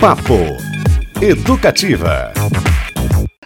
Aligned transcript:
Papo 0.00 0.34
Educativa. 1.20 2.32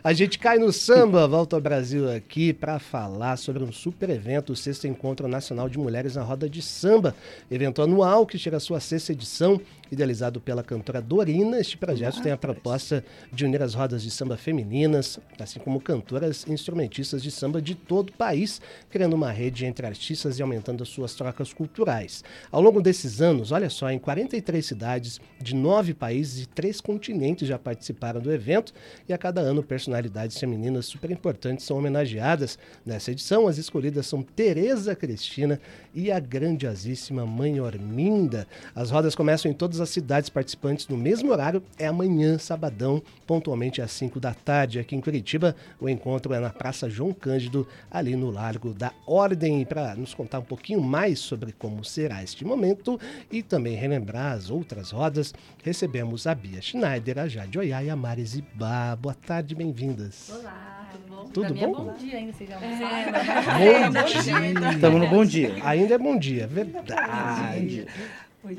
A 0.05 0.13
gente 0.13 0.39
cai 0.39 0.59
no 0.59 0.71
samba, 0.71 1.27
volta 1.27 1.57
ao 1.57 1.63
Brasil 1.63 2.11
aqui 2.11 2.53
para 2.53 2.79
falar 2.79 3.39
sobre 3.39 3.65
um 3.65 3.73
super 3.73 4.11
evento, 4.11 4.53
o 4.53 4.57
Sexto 4.57 4.87
Encontro 4.87 5.27
Nacional 5.27 5.67
de 5.67 5.79
Mulheres 5.79 6.17
na 6.17 6.23
Roda 6.23 6.51
de 6.51 6.61
Samba, 6.61 7.15
evento 7.51 7.81
anual 7.81 8.27
que 8.27 8.37
chega 8.37 8.59
à 8.59 8.61
sua 8.61 8.81
sexta 8.81 9.13
edição 9.13 9.59
Idealizado 9.93 10.41
pela 10.41 10.63
cantora 10.63 11.03
Dorina, 11.03 11.61
este 11.61 11.77
projeto 11.77 12.23
tem 12.23 12.33
a 12.33 12.37
proposta 12.39 13.05
de 13.31 13.45
unir 13.45 13.63
as 13.63 13.75
rodas 13.75 14.03
de 14.03 14.11
samba 14.11 14.39
femininas, 14.39 15.21
assim 15.39 15.61
como 15.61 15.83
cantoras 15.83 16.47
e 16.49 16.51
instrumentistas 16.51 17.23
de 17.23 17.31
samba 17.31 17.61
de 17.61 17.75
todo 17.75 18.09
o 18.09 18.13
país, 18.15 18.59
criando 18.89 19.13
uma 19.13 19.31
rede 19.31 19.67
entre 19.67 19.87
artistas 19.87 20.39
e 20.39 20.43
aumentando 20.43 20.83
as 20.83 20.89
suas 20.89 21.15
trocas 21.15 21.53
culturais. 21.53 22.25
Ao 22.51 22.63
longo 22.63 22.81
desses 22.81 23.21
anos, 23.21 23.53
olha 23.53 23.69
só, 23.69 23.91
em 23.91 23.99
43 23.99 24.65
cidades 24.65 25.21
de 25.39 25.55
nove 25.55 25.93
países 25.93 26.45
e 26.45 26.47
três 26.47 26.81
continentes 26.81 27.47
já 27.47 27.59
participaram 27.59 28.19
do 28.19 28.33
evento 28.33 28.73
e 29.07 29.13
a 29.13 29.19
cada 29.19 29.43
ano 29.43 29.63
personalidades 29.63 30.39
femininas 30.39 30.87
super 30.87 31.11
importantes 31.11 31.67
são 31.67 31.77
homenageadas. 31.77 32.59
Nessa 32.87 33.11
edição, 33.11 33.47
as 33.47 33.59
escolhidas 33.59 34.07
são 34.07 34.23
Tereza 34.23 34.97
Cristina 34.97 35.61
e 35.95 36.11
a 36.11 36.19
grandiosíssima 36.19 37.27
Mãe 37.27 37.61
Orminda. 37.61 38.49
As 38.75 38.91
rodas 38.91 39.15
começam 39.15 39.51
em 39.51 39.55
todas 39.55 39.82
as 39.83 39.91
cidades 39.91 40.29
participantes 40.31 40.89
no 40.89 40.97
mesmo 40.97 41.31
horário. 41.31 41.63
É 41.79 41.87
amanhã, 41.87 42.39
sabadão, 42.39 43.03
pontualmente 43.27 43.83
às 43.83 43.91
5 43.93 44.19
da 44.21 44.33
tarde, 44.33 44.79
aqui 44.79 44.97
em 44.97 45.01
Curitiba. 45.01 45.55
O 45.81 45.89
encontro 45.89 46.33
é 46.33 46.41
na 46.41 46.51
Praça 46.51 46.89
João 46.89 47.13
Cândido, 47.13 47.67
ali 47.91 48.17
no 48.17 48.31
Largo 48.31 48.73
da 48.73 48.93
Ordem. 49.07 49.65
Para 49.65 49.95
nos 49.95 50.15
contar 50.15 50.39
um 50.39 50.45
pouquinho 50.45 50.81
mais 50.81 51.19
sobre 51.19 51.53
como 51.53 51.85
será 51.85 52.23
este 52.23 52.45
momento 52.45 52.99
e 53.31 53.43
também 53.43 53.77
relembrar 53.77 54.33
as 54.33 54.51
outras 54.51 54.91
rodas, 54.91 55.35
recebemos 55.63 56.27
a 56.27 56.35
Bia 56.35 56.61
Schneider, 56.61 57.19
a 57.19 57.29
Jade 57.29 57.59
Oiá 57.59 57.83
e 57.83 57.91
a 57.91 57.97
Mari 57.97 58.25
Zibá. 58.25 58.97
Boa 58.97 59.15
tarde, 59.15 59.55
bem-vindas. 59.55 60.31
Olá, 60.31 60.89
tudo 60.93 61.09
bom? 61.09 61.25
Tudo 61.31 61.55
pra 61.55 61.67
bom? 61.67 61.73
É 61.73 61.85
bom 61.85 61.95
dia 61.99 62.17
ainda, 62.17 62.33
vocês 62.33 62.49
já 62.49 62.61
é, 62.61 63.91
Bom 63.91 64.05
dia. 64.05 64.73
Estamos 64.73 65.01
no 65.01 65.09
bom 65.09 65.25
dia. 65.25 65.57
Ainda 65.65 65.95
é 65.95 65.99
bom 65.99 66.19
dia, 66.19 66.47
verdade. 66.47 67.87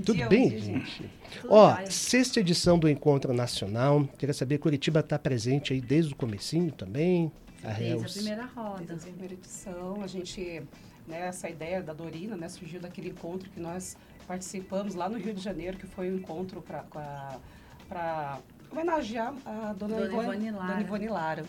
Tudo 0.05 0.25
bem, 0.29 0.49
dia, 0.49 0.59
gente? 0.59 1.09
Tudo 1.41 1.53
Ó, 1.53 1.75
sexta 1.89 2.39
edição 2.39 2.79
do 2.79 2.87
Encontro 2.89 3.33
Nacional. 3.33 4.07
Queria 4.17 4.33
saber, 4.33 4.57
Curitiba 4.57 5.01
está 5.01 5.19
presente 5.19 5.73
aí 5.73 5.81
desde 5.81 6.13
o 6.13 6.15
comecinho 6.15 6.71
também? 6.71 7.31
A 7.63 7.67
Desde 7.67 7.83
a 7.83 7.97
Reus. 7.97 8.13
primeira 8.13 8.45
roda. 8.45 8.83
Desde 8.85 9.09
a 9.09 9.11
primeira 9.11 9.33
edição, 9.33 10.01
a 10.01 10.07
gente, 10.07 10.63
né, 11.07 11.27
essa 11.27 11.49
ideia 11.49 11.81
da 11.81 11.93
Dorina, 11.93 12.35
né, 12.37 12.47
surgiu 12.47 12.79
daquele 12.79 13.09
encontro 13.09 13.49
que 13.49 13.59
nós 13.59 13.97
participamos 14.25 14.95
lá 14.95 15.09
no 15.09 15.17
Rio 15.17 15.33
de 15.33 15.41
Janeiro, 15.41 15.77
que 15.77 15.85
foi 15.87 16.09
um 16.09 16.15
encontro 16.15 16.61
para 16.61 18.39
homenagear 18.71 19.33
a 19.45 19.73
dona, 19.73 19.95
Dona 19.95 20.05
Ivone, 20.05 20.23
Ivone 20.27 20.51
Lara. 20.51 20.67
Dona 20.67 20.81
Ivone 20.81 21.07
Lara. 21.09 21.45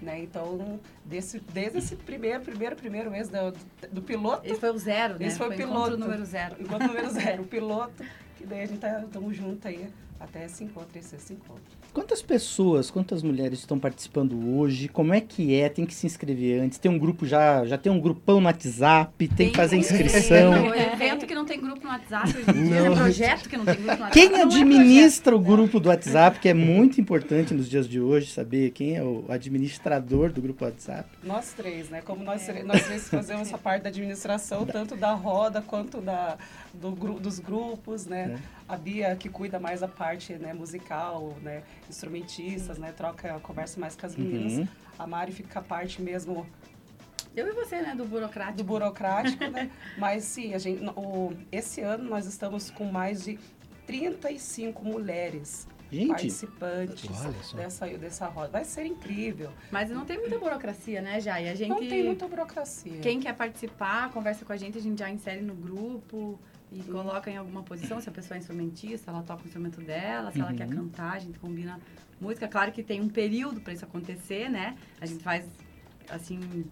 Né? 0.00 0.22
Então, 0.22 0.80
desse, 1.04 1.38
desde 1.52 1.78
esse 1.78 1.94
primeiro, 1.94 2.42
primeiro, 2.42 2.74
primeiro 2.74 3.10
mês 3.10 3.28
do, 3.28 3.52
do 3.92 4.00
piloto, 4.00 4.46
Esse 4.46 4.58
foi 4.58 4.70
o 4.70 4.78
zero, 4.78 5.18
né? 5.18 5.26
Esse 5.26 5.36
foi 5.36 5.48
o 5.48 5.52
encontro 5.52 5.68
piloto. 5.68 5.96
número 5.98 6.24
zero. 6.24 6.56
enquanto 6.58 6.86
número 6.86 7.10
zero, 7.10 7.42
o 7.42 7.46
piloto, 7.46 8.02
que 8.36 8.46
daí 8.46 8.62
a 8.62 8.66
gente 8.66 8.78
tá, 8.80 9.02
estamos 9.02 9.36
juntos 9.36 9.66
aí 9.66 9.90
até 10.18 10.46
esse 10.46 10.64
encontro, 10.64 10.98
esse, 10.98 11.16
esse 11.16 11.34
encontro. 11.34 11.79
Quantas 11.92 12.22
pessoas, 12.22 12.88
quantas 12.88 13.22
mulheres 13.22 13.58
estão 13.58 13.78
participando 13.78 14.56
hoje? 14.56 14.86
Como 14.86 15.12
é 15.12 15.20
que 15.20 15.54
é? 15.54 15.68
Tem 15.68 15.84
que 15.84 15.92
se 15.92 16.06
inscrever 16.06 16.62
antes? 16.62 16.78
Tem 16.78 16.90
um 16.90 16.98
grupo 16.98 17.26
já, 17.26 17.64
já 17.64 17.76
tem 17.76 17.90
um 17.90 18.00
grupão 18.00 18.40
no 18.40 18.46
WhatsApp, 18.46 19.28
tem, 19.28 19.50
que 19.50 19.56
fazer 19.56 19.76
inscrição. 19.76 20.54
É 20.54 20.60
um 20.60 20.74
evento 20.74 21.26
que 21.26 21.34
não 21.34 21.44
tem 21.44 21.60
grupo 21.60 21.82
no 21.82 21.90
WhatsApp 21.90 22.28
hoje 22.28 22.50
em 22.50 22.62
dia, 22.68 22.82
Não. 22.82 22.90
né? 22.90 22.96
projeto 22.96 23.48
que 23.48 23.56
não 23.56 23.64
tem 23.64 23.74
grupo 23.74 23.96
no 23.96 24.02
WhatsApp. 24.02 24.12
Quem 24.12 24.38
é 24.38 24.42
administra 24.42 25.34
o 25.34 25.40
grupo 25.40 25.80
do 25.80 25.88
WhatsApp, 25.88 26.38
que 26.38 26.48
é 26.48 26.54
muito 26.54 27.00
importante 27.00 27.52
nos 27.52 27.68
dias 27.68 27.88
de 27.88 28.00
hoje, 28.00 28.30
saber 28.30 28.70
quem 28.70 28.96
é 28.96 29.02
o 29.02 29.24
administrador 29.28 30.32
do 30.32 30.40
grupo 30.40 30.64
WhatsApp? 30.64 31.08
Nós 31.24 31.52
três, 31.52 31.90
né? 31.90 32.02
Como 32.02 32.22
nós, 32.22 32.46
nós 32.64 32.84
três 32.84 33.08
fazemos 33.08 33.48
essa 33.48 33.58
parte 33.58 33.82
da 33.82 33.88
administração, 33.88 34.64
tanto 34.64 34.94
da 34.94 35.12
roda 35.12 35.60
quanto 35.60 36.00
da, 36.00 36.38
do, 36.74 36.90
dos 37.18 37.38
grupos, 37.38 38.06
né? 38.06 38.40
A 38.68 38.76
Bia, 38.76 39.14
que 39.16 39.28
cuida 39.28 39.58
mais 39.58 39.80
da 39.80 39.88
parte 39.88 40.34
né, 40.34 40.52
musical, 40.52 41.36
né? 41.42 41.62
Instrumentistas, 41.88 42.78
né? 42.78 42.92
Troca, 42.92 43.40
conversa 43.40 43.80
mais 43.80 43.96
com 43.96 44.06
as 44.06 44.16
meninas. 44.16 44.58
Uhum. 44.58 44.68
A 44.98 45.06
Mari 45.06 45.32
fica 45.32 45.52
com 45.52 45.58
a 45.58 45.62
parte 45.62 46.00
mesmo. 46.00 46.46
Eu 47.34 47.48
e 47.48 47.52
você, 47.52 47.80
né? 47.80 47.94
Do 47.94 48.04
burocrático. 48.04 48.56
do 48.58 48.64
burocrático, 48.64 49.44
né? 49.48 49.70
Mas 49.98 50.24
sim, 50.24 50.54
a 50.54 50.58
gente, 50.58 50.84
o, 50.96 51.32
esse 51.50 51.80
ano 51.80 52.04
nós 52.04 52.26
estamos 52.26 52.70
com 52.70 52.84
mais 52.86 53.24
de 53.24 53.38
35 53.86 54.84
mulheres 54.84 55.66
Gente, 55.90 56.08
participantes 56.08 57.10
dessa, 57.52 57.86
dessa 57.88 58.26
roda. 58.26 58.48
Vai 58.48 58.64
ser 58.64 58.86
incrível. 58.86 59.50
Mas 59.70 59.90
não 59.90 60.04
tem 60.04 60.18
muita 60.18 60.38
burocracia, 60.38 61.02
né, 61.02 61.20
Jai? 61.20 61.48
A 61.48 61.54
gente... 61.54 61.68
Não 61.68 61.78
tem 61.78 62.04
muita 62.04 62.28
burocracia. 62.28 63.00
Quem 63.00 63.18
quer 63.18 63.34
participar, 63.34 64.10
conversa 64.12 64.44
com 64.44 64.52
a 64.52 64.56
gente, 64.56 64.78
a 64.78 64.80
gente 64.80 64.98
já 64.98 65.10
insere 65.10 65.40
no 65.40 65.54
grupo 65.54 66.38
e 66.72 66.80
coloca 66.82 67.30
em 67.30 67.36
alguma 67.36 67.62
posição. 67.62 68.00
Se 68.00 68.08
a 68.08 68.12
pessoa 68.12 68.36
é 68.36 68.38
instrumentista, 68.40 69.10
ela 69.10 69.22
toca 69.22 69.42
o 69.42 69.46
instrumento 69.46 69.80
dela. 69.80 70.30
Se 70.32 70.40
ela 70.40 70.50
Uhum. 70.50 70.56
quer 70.56 70.68
cantar, 70.68 71.12
a 71.14 71.18
gente 71.18 71.38
combina 71.38 71.80
música. 72.20 72.46
Claro 72.46 72.70
que 72.72 72.82
tem 72.82 73.00
um 73.00 73.08
período 73.08 73.60
para 73.60 73.72
isso 73.72 73.84
acontecer, 73.84 74.48
né? 74.48 74.76
A 75.00 75.06
gente 75.06 75.22
faz, 75.22 75.44
assim, 76.08 76.64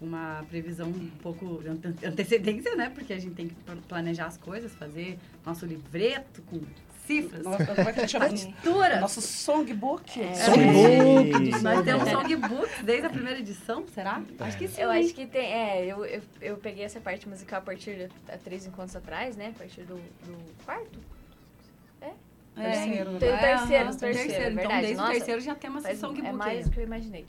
uma 0.00 0.44
previsão 0.48 0.88
um 0.88 1.08
pouco 1.22 1.62
de 1.62 1.68
ante- 1.68 2.06
antecedência, 2.06 2.74
né? 2.76 2.90
Porque 2.90 3.12
a 3.12 3.18
gente 3.18 3.34
tem 3.34 3.48
que 3.48 3.54
pl- 3.54 3.80
planejar 3.88 4.26
as 4.26 4.36
coisas, 4.36 4.74
fazer 4.74 5.18
nosso 5.44 5.64
livreto 5.64 6.42
com 6.42 6.60
cifras, 7.06 7.42
Nossa, 7.44 7.66
como 7.66 7.88
é 7.88 7.92
que 7.92 8.08
chama? 8.08 8.26
partituras. 8.26 9.00
Nosso 9.00 9.20
songbook. 9.22 10.20
É. 10.20 10.34
Songbook. 10.34 11.62
Nós 11.62 11.84
temos 11.84 12.08
songbooks 12.10 12.82
desde 12.82 13.06
a 13.06 13.10
primeira 13.10 13.38
edição, 13.38 13.84
será? 13.94 14.22
Acho 14.40 14.58
que 14.58 14.68
sim. 14.68 14.80
Eu 14.82 14.90
acho 14.90 15.14
que 15.14 15.26
tem. 15.26 15.52
É, 15.52 15.84
eu, 15.86 16.04
eu, 16.04 16.22
eu 16.40 16.56
peguei 16.56 16.84
essa 16.84 17.00
parte 17.00 17.28
musical 17.28 17.58
a 17.60 17.62
partir 17.62 17.94
de 18.08 18.38
três 18.40 18.66
encontros 18.66 18.96
atrás, 18.96 19.36
né? 19.36 19.52
A 19.54 19.58
partir 19.58 19.82
do, 19.82 19.94
do 19.96 20.64
quarto. 20.64 20.98
Terceiro, 22.54 23.10
né? 23.10 23.18
Tem 23.18 23.28
o 23.28 23.34
É, 23.34 23.38
terceiro, 23.38 23.84
aham, 23.84 23.92
o 23.94 23.98
terceiro, 23.98 24.32
Então, 24.32 24.54
verdade. 24.54 24.80
desde 24.80 24.96
Nossa, 24.96 25.10
o 25.10 25.14
terceiro 25.14 25.40
já 25.42 25.54
temos 25.54 25.78
esse 25.84 25.88
Faz- 25.88 25.98
songbook. 26.00 26.26
é 26.26 26.32
mais 26.32 26.64
do 26.64 26.70
que 26.72 26.80
eu 26.80 26.84
imaginei. 26.84 27.26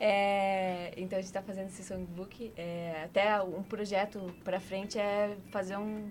É, 0.00 0.92
então 0.96 1.16
a 1.16 1.22
gente 1.22 1.32
tá 1.32 1.40
fazendo 1.42 1.68
esse 1.68 1.84
songbook. 1.84 2.52
É, 2.56 3.02
até 3.04 3.40
um 3.40 3.62
projeto 3.62 4.34
pra 4.42 4.58
frente 4.58 4.98
é 4.98 5.36
fazer 5.52 5.76
um, 5.76 6.10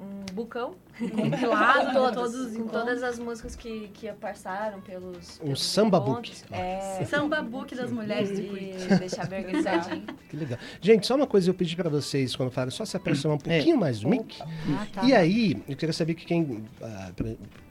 um 0.00 0.34
bucão 0.34 0.74
compilado 0.98 1.80
com 1.80 1.86
de 1.86 1.92
todos, 2.14 2.32
todos 2.32 2.52
encontros. 2.54 2.72
todas 2.72 3.02
as 3.02 3.18
músicas 3.18 3.56
que, 3.56 3.88
que 3.94 4.12
passaram 4.12 4.80
pelos. 4.80 5.40
Um 5.42 5.56
samba 5.56 5.98
book. 5.98 6.32
É, 6.50 7.04
Samba 7.06 7.42
book 7.42 7.74
das 7.74 7.90
mulheres 7.90 8.36
de 8.36 8.42
Curitiba. 8.42 8.96
deixar 8.96 9.26
bem 9.26 9.40
organizadinho. 9.40 10.04
Que 10.28 10.36
legal. 10.36 10.58
Gente, 10.80 11.06
só 11.06 11.14
uma 11.14 11.26
coisa 11.26 11.48
eu 11.48 11.54
pedi 11.54 11.76
para 11.76 11.88
vocês 11.88 12.34
quando 12.34 12.50
falaram, 12.50 12.72
só 12.72 12.84
se 12.84 12.96
aproximar 12.96 13.36
um 13.36 13.40
pouquinho 13.40 13.76
mais 13.76 14.00
do 14.00 14.08
mic. 14.08 14.38
Ah, 14.42 14.86
tá. 14.92 15.04
E 15.04 15.14
aí, 15.14 15.62
eu 15.68 15.76
queria 15.76 15.92
saber 15.92 16.14
que 16.14 16.26
quem, 16.26 16.64
ah, 16.82 17.12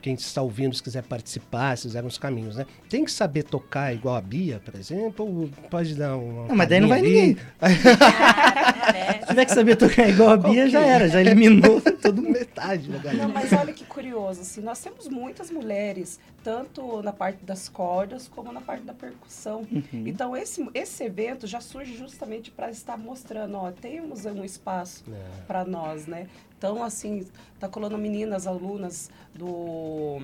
quem 0.05 0.13
está 0.13 0.39
ouvindo, 0.39 0.75
se 0.75 0.83
quiser 0.83 1.01
participar, 1.01 1.75
se 1.75 1.87
fizer 1.87 2.03
uns 2.03 2.19
caminhos, 2.19 2.55
né? 2.55 2.67
Tem 2.87 3.03
que 3.03 3.11
saber 3.11 3.41
tocar 3.41 3.91
igual 3.91 4.15
a 4.15 4.21
Bia, 4.21 4.61
por 4.63 4.75
exemplo, 4.75 5.25
ou 5.25 5.49
pode 5.67 5.95
dar 5.95 6.15
uma. 6.15 6.47
Não, 6.47 6.55
mas 6.55 6.69
daí 6.69 6.79
não 6.79 6.87
vai 6.87 6.99
ali? 6.99 7.09
ninguém. 7.09 7.37
Se 9.21 9.27
tiver 9.29 9.45
que 9.45 9.53
saber 9.53 9.75
tocar 9.75 10.07
igual 10.07 10.29
a 10.29 10.37
Bia, 10.37 10.69
já 10.69 10.85
era, 10.85 11.09
já 11.09 11.19
eliminou 11.19 11.81
todo. 11.99 12.21
Metade 12.21 12.87
da 12.87 12.99
galera. 12.99 13.23
Não, 13.23 13.33
mas 13.33 13.51
olha 13.51 13.73
que 13.73 13.83
curioso, 13.83 14.41
assim, 14.41 14.61
nós 14.61 14.79
temos 14.79 15.07
muitas 15.07 15.49
mulheres, 15.49 16.19
tanto 16.45 17.01
na 17.01 17.11
parte 17.11 17.43
das 17.43 17.67
cordas 17.67 18.27
como 18.27 18.51
na 18.51 18.61
parte 18.61 18.83
da 18.83 18.93
percussão. 18.93 19.61
Uhum. 19.71 20.03
Então, 20.05 20.37
esse, 20.37 20.63
esse 20.75 21.03
evento 21.03 21.47
já 21.47 21.59
surge 21.59 21.97
justamente 21.97 22.51
para 22.51 22.69
estar 22.69 22.95
mostrando, 22.99 23.57
ó, 23.57 23.71
temos 23.71 24.25
um 24.25 24.45
espaço 24.45 25.03
É. 25.11 25.41
para 25.47 25.65
nós, 25.65 26.05
né? 26.05 26.29
Então, 26.55 26.83
assim, 26.83 27.25
tá 27.59 27.67
colando 27.67 27.97
meninas, 27.97 28.45
alunas 28.45 29.09
do, 29.33 30.21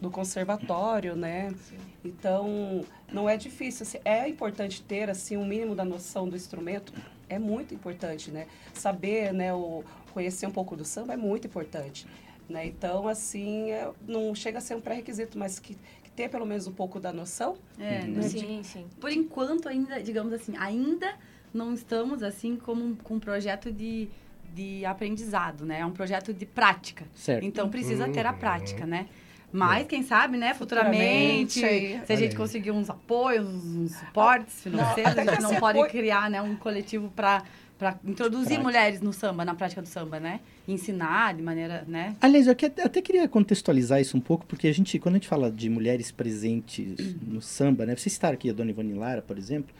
do 0.00 0.10
conservatório, 0.10 1.14
né? 1.14 1.54
Então, 2.02 2.82
não 3.12 3.28
é 3.28 3.36
difícil. 3.36 3.82
assim, 3.82 3.98
é 4.06 4.26
importante 4.26 4.80
ter, 4.80 5.10
assim, 5.10 5.36
um 5.36 5.44
mínimo 5.44 5.74
da 5.74 5.84
noção 5.84 6.26
do 6.26 6.34
instrumento. 6.34 6.94
É 7.28 7.38
muito 7.38 7.74
importante, 7.74 8.30
né? 8.30 8.46
Saber, 8.72 9.34
né, 9.34 9.52
o, 9.52 9.84
conhecer 10.14 10.46
um 10.46 10.50
pouco 10.50 10.74
do 10.74 10.84
samba 10.86 11.12
é 11.12 11.16
muito 11.18 11.46
importante. 11.46 12.06
Né? 12.48 12.66
Então, 12.66 13.06
assim, 13.06 13.70
é- 13.70 13.90
não 14.06 14.34
chega 14.34 14.58
a 14.58 14.60
ser 14.60 14.74
um 14.74 14.80
pré-requisito, 14.80 15.38
mas 15.38 15.58
que, 15.58 15.74
que 16.02 16.10
ter 16.10 16.28
pelo 16.30 16.46
menos 16.46 16.66
um 16.66 16.72
pouco 16.72 16.98
da 16.98 17.12
noção. 17.12 17.56
É, 17.78 18.00
Uhum. 18.00 18.06
né, 18.12 18.22
Sim, 18.22 18.62
sim. 18.62 18.86
por 19.00 19.10
enquanto 19.12 19.68
ainda, 19.68 20.02
digamos 20.02 20.32
assim, 20.32 20.54
ainda 20.56 21.14
não 21.52 21.74
estamos 21.74 22.22
assim 22.22 22.56
como 22.56 22.84
um- 22.84 22.94
com 22.94 23.14
um 23.16 23.20
projeto 23.20 23.70
de, 23.70 24.08
de 24.54 24.84
aprendizado, 24.86 25.64
né? 25.66 25.80
É 25.80 25.86
um 25.86 25.90
projeto 25.92 26.32
de 26.32 26.46
prática. 26.46 27.04
Certo. 27.14 27.44
Então 27.44 27.68
precisa 27.68 28.08
ter 28.08 28.24
a 28.26 28.32
Uhum. 28.32 28.38
prática, 28.38 28.86
né? 28.86 29.08
Mas, 29.50 29.86
quem 29.86 30.02
sabe, 30.02 30.36
né, 30.36 30.52
futuramente, 30.52 31.54
Futuramente, 31.60 32.06
se 32.06 32.12
a 32.12 32.16
gente 32.16 32.32
aí. 32.32 32.36
conseguir 32.36 32.70
uns 32.70 32.90
apoios, 32.90 33.46
uns 33.48 33.92
suportes 33.92 34.62
financeiros, 34.62 35.12
até 35.12 35.22
a 35.22 35.34
gente 35.34 35.42
não 35.42 35.54
pode 35.56 35.78
apoio- 35.78 35.90
criar 35.90 36.30
né, 36.30 36.40
um 36.42 36.54
coletivo 36.54 37.10
para 37.16 37.42
para 37.78 37.96
introduzir 38.04 38.46
Prática. 38.46 38.62
mulheres 38.64 39.00
no 39.00 39.12
samba, 39.12 39.44
na 39.44 39.54
prática 39.54 39.80
do 39.80 39.86
samba, 39.88 40.18
né? 40.18 40.40
Ensinar 40.66 41.34
de 41.34 41.42
maneira, 41.42 41.84
né? 41.86 42.16
Aliás, 42.20 42.46
eu 42.48 42.52
até 42.84 43.00
queria 43.00 43.28
contextualizar 43.28 44.00
isso 44.00 44.16
um 44.16 44.20
pouco, 44.20 44.44
porque 44.46 44.66
a 44.66 44.72
gente, 44.74 44.98
quando 44.98 45.14
a 45.14 45.18
gente 45.18 45.28
fala 45.28 45.50
de 45.50 45.70
mulheres 45.70 46.10
presentes 46.10 47.14
no 47.26 47.40
samba, 47.40 47.86
né? 47.86 47.94
Vocês 47.94 48.12
citaram 48.12 48.34
aqui 48.34 48.50
a 48.50 48.52
Dona 48.52 48.70
Ivone 48.70 48.94
Lara, 48.94 49.22
por 49.22 49.38
exemplo, 49.38 49.72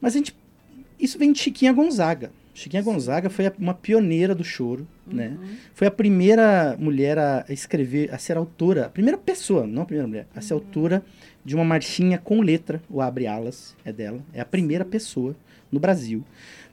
mas 0.00 0.14
a 0.14 0.18
gente, 0.18 0.34
isso 0.98 1.18
vem 1.18 1.32
de 1.32 1.38
Chiquinha 1.38 1.72
Gonzaga. 1.72 2.32
Chiquinha 2.54 2.82
Gonzaga 2.82 3.28
foi 3.28 3.46
a- 3.48 3.52
uma 3.58 3.74
pioneira 3.74 4.34
do 4.34 4.44
choro, 4.44 4.86
né? 5.06 5.36
Foi 5.74 5.86
a 5.86 5.90
primeira 5.90 6.76
mulher 6.78 7.18
a 7.18 7.44
escrever, 7.50 8.14
a 8.14 8.16
ser 8.16 8.36
autora, 8.38 8.86
a 8.86 8.88
primeira 8.88 9.18
pessoa, 9.18 9.66
não 9.66 9.82
a 9.82 9.84
primeira 9.84 10.06
mulher, 10.08 10.26
a 10.34 10.40
ser 10.40 10.54
autora 10.54 11.04
de 11.44 11.54
uma 11.54 11.64
marchinha 11.64 12.16
com 12.16 12.40
letra, 12.40 12.80
o 12.88 13.02
Abre 13.02 13.26
Alas, 13.26 13.76
é 13.84 13.92
dela, 13.92 14.20
é 14.32 14.40
a 14.40 14.44
primeira 14.46 14.84
pessoa 14.84 15.36
no 15.70 15.78
Brasil. 15.80 16.24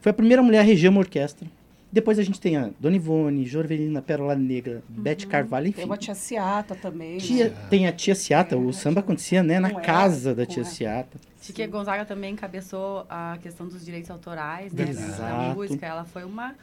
Foi 0.01 0.09
a 0.09 0.13
primeira 0.13 0.41
mulher 0.41 0.59
a 0.59 0.63
reger 0.63 0.89
uma 0.89 0.99
orquestra. 0.99 1.47
Depois 1.91 2.17
a 2.17 2.23
gente 2.23 2.39
tem 2.39 2.55
a 2.55 2.69
Dona 2.79 2.95
Ivone, 2.95 3.45
Jorvelina 3.45 4.01
Pérola 4.01 4.33
Negra, 4.33 4.81
Bete 4.87 5.27
Carvalho, 5.27 5.67
enfim. 5.67 5.77
Tem 5.77 5.85
uma 5.85 5.97
tia 5.97 6.15
Ciata 6.15 6.73
também. 6.73 7.17
Tia- 7.17 7.49
né? 7.49 7.67
tem 7.69 7.85
a 7.85 7.91
tia 7.91 8.15
Ciata, 8.15 8.57
o 8.57 8.71
samba 8.71 9.01
acontecia 9.01 9.43
né, 9.43 9.59
na 9.59 9.69
ela, 9.69 9.81
casa 9.81 10.33
da 10.33 10.45
tia 10.45 10.63
ela. 10.63 10.71
Ciata. 10.71 11.19
Chiquinha 11.41 11.67
Gonzaga 11.67 12.05
também 12.05 12.33
encabeçou 12.33 13.05
a 13.09 13.37
questão 13.41 13.67
dos 13.67 13.83
direitos 13.83 14.09
autorais, 14.09 14.71
né? 14.71 14.85
Da 14.85 15.53
música. 15.53 15.85
Ela 15.85 16.05
foi 16.05 16.23
uma, 16.23 16.55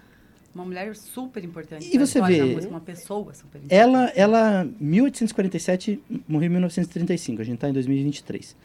uma 0.54 0.64
mulher 0.64 0.96
super 0.96 1.44
importante. 1.44 1.94
E 1.94 1.98
você 1.98 2.22
vê, 2.22 2.42
música, 2.42 2.72
uma 2.72 2.80
pessoa 2.80 3.34
super 3.34 3.58
importante. 3.58 3.74
Ela, 3.74 4.06
ela, 4.16 4.66
1847, 4.80 6.00
morreu 6.26 6.46
em 6.46 6.52
1935, 6.52 7.42
a 7.42 7.44
gente 7.44 7.56
está 7.56 7.68
em 7.68 7.72
2023. 7.74 8.56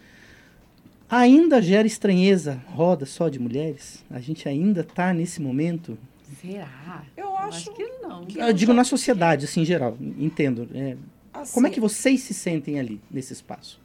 Ainda 1.09 1.61
gera 1.61 1.85
estranheza, 1.85 2.61
roda 2.67 3.05
só 3.05 3.29
de 3.29 3.39
mulheres? 3.39 4.03
A 4.09 4.19
gente 4.19 4.47
ainda 4.50 4.81
está 4.81 5.13
nesse 5.13 5.41
momento? 5.41 5.97
Será? 6.41 7.03
Eu 7.15 7.35
acho 7.38 7.71
que 7.73 7.83
não. 8.01 8.25
que- 8.25 8.39
Eu 8.39 8.51
digo 8.53 8.73
na 8.73 8.83
sociedade, 8.83 9.45
assim, 9.45 9.61
em 9.61 9.65
geral, 9.65 9.95
entendo. 10.17 10.67
é, 10.73 10.97
Assim, 11.33 11.53
como 11.53 11.67
é 11.67 11.69
que 11.69 11.79
vocês 11.79 12.21
se 12.21 12.33
sentem 12.33 12.79
ali, 12.79 13.00
nesse 13.11 13.33
espaço? 13.33 13.79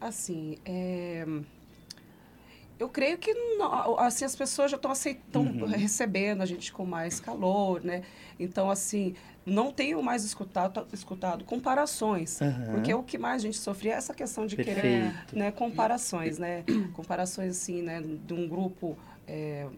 Assim, 0.00 0.56
é, 0.64 1.26
eu 2.82 2.88
creio 2.88 3.16
que 3.16 3.32
não- 3.56 3.98
assim, 3.98 4.24
as 4.24 4.34
pessoas 4.34 4.70
já 4.70 4.76
estão 4.76 4.90
aceitando, 4.90 5.64
Uhum. 5.64 5.70
recebendo 5.70 6.42
a 6.42 6.46
gente 6.46 6.72
com 6.72 6.84
mais 6.84 7.20
calor, 7.20 7.82
né? 7.82 8.02
Então, 8.38 8.68
assim, 8.70 9.14
não 9.46 9.72
tenho 9.72 10.02
mais 10.02 10.24
escutado, 10.24 10.86
escutado 10.92 11.44
comparações. 11.44 12.42
Aham. 12.42 12.72
Porque 12.72 12.92
o 12.92 13.02
que 13.02 13.16
mais 13.18 13.42
a 13.42 13.46
gente 13.46 13.58
sofria 13.58 13.94
é 13.94 13.96
essa 13.96 14.12
questão 14.12 14.46
de 14.46 14.56
querer 14.56 14.82
Perfeito. 14.82 15.38
né, 15.38 15.52
comparações, 15.52 16.38
né? 16.38 16.64
Comparações, 16.92 17.56
assim, 17.56 17.82
né? 17.82 18.02
De 18.02 18.34
um 18.34 18.48
grupo, 18.48 18.96
é, 19.26 19.68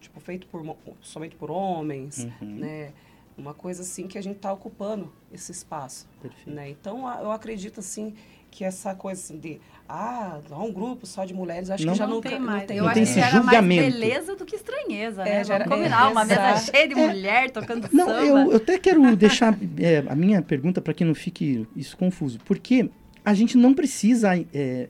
tipo, 0.00 0.18
feito 0.20 0.46
por, 0.46 0.76
somente 1.02 1.36
por 1.36 1.50
homens, 1.50 2.24
Uhum. 2.40 2.56
né? 2.56 2.92
Uma 3.36 3.52
coisa, 3.52 3.82
assim, 3.82 4.06
que 4.06 4.16
a 4.16 4.22
gente 4.22 4.36
está 4.36 4.52
ocupando 4.52 5.12
esse 5.32 5.50
espaço, 5.50 6.06
Perfeito. 6.22 6.50
né? 6.50 6.70
Então, 6.70 6.98
eu 7.20 7.32
acredito, 7.32 7.80
assim, 7.80 8.14
que 8.54 8.62
essa 8.64 8.94
coisa 8.94 9.20
assim, 9.20 9.36
de, 9.38 9.60
ah, 9.88 10.38
há 10.48 10.62
um 10.62 10.72
grupo 10.72 11.04
só 11.06 11.24
de 11.24 11.34
mulheres, 11.34 11.70
acho 11.70 11.84
Não- 11.84 11.92
que 11.92 11.98
já 11.98 12.06
não 12.06 12.14
nunca, 12.16 12.28
tem 12.28 12.38
mais. 12.38 12.64
tem 12.66 12.76
Eu 12.76 12.84
Não 12.84 12.90
acho 12.90 12.94
tem 12.94 13.02
que 13.04 13.10
esse 13.10 13.18
gera 13.20 13.32
mais 13.32 13.44
julgamento. 13.44 13.82
beleza 13.92 14.36
do 14.36 14.44
que 14.46 14.54
estranheza, 14.54 15.22
É, 15.22 15.38
né? 15.38 15.44
gera- 15.44 15.64
Vamos 15.64 15.78
combinar, 15.78 16.06
é, 16.06 16.12
uma 16.12 16.24
mesa 16.24 16.40
exato. 16.40 16.70
cheia 16.70 16.88
de 16.88 16.94
mulher 16.94 17.50
tocando 17.50 17.88
Não, 17.92 18.06
samba. 18.06 18.20
eu, 18.24 18.36
eu 18.52 18.56
até 18.56 18.78
quero 18.78 19.00
deixar 19.16 19.58
é, 19.78 20.04
a 20.08 20.14
minha 20.14 20.40
pergunta 20.40 20.80
para 20.80 20.94
que 20.94 21.04
não 21.04 21.14
fique 21.16 21.66
isso 21.74 21.96
confuso. 21.96 22.38
Porque 22.44 22.88
a 23.24 23.34
gente 23.34 23.56
não 23.56 23.74
precisa. 23.74 24.30
é, 24.54 24.88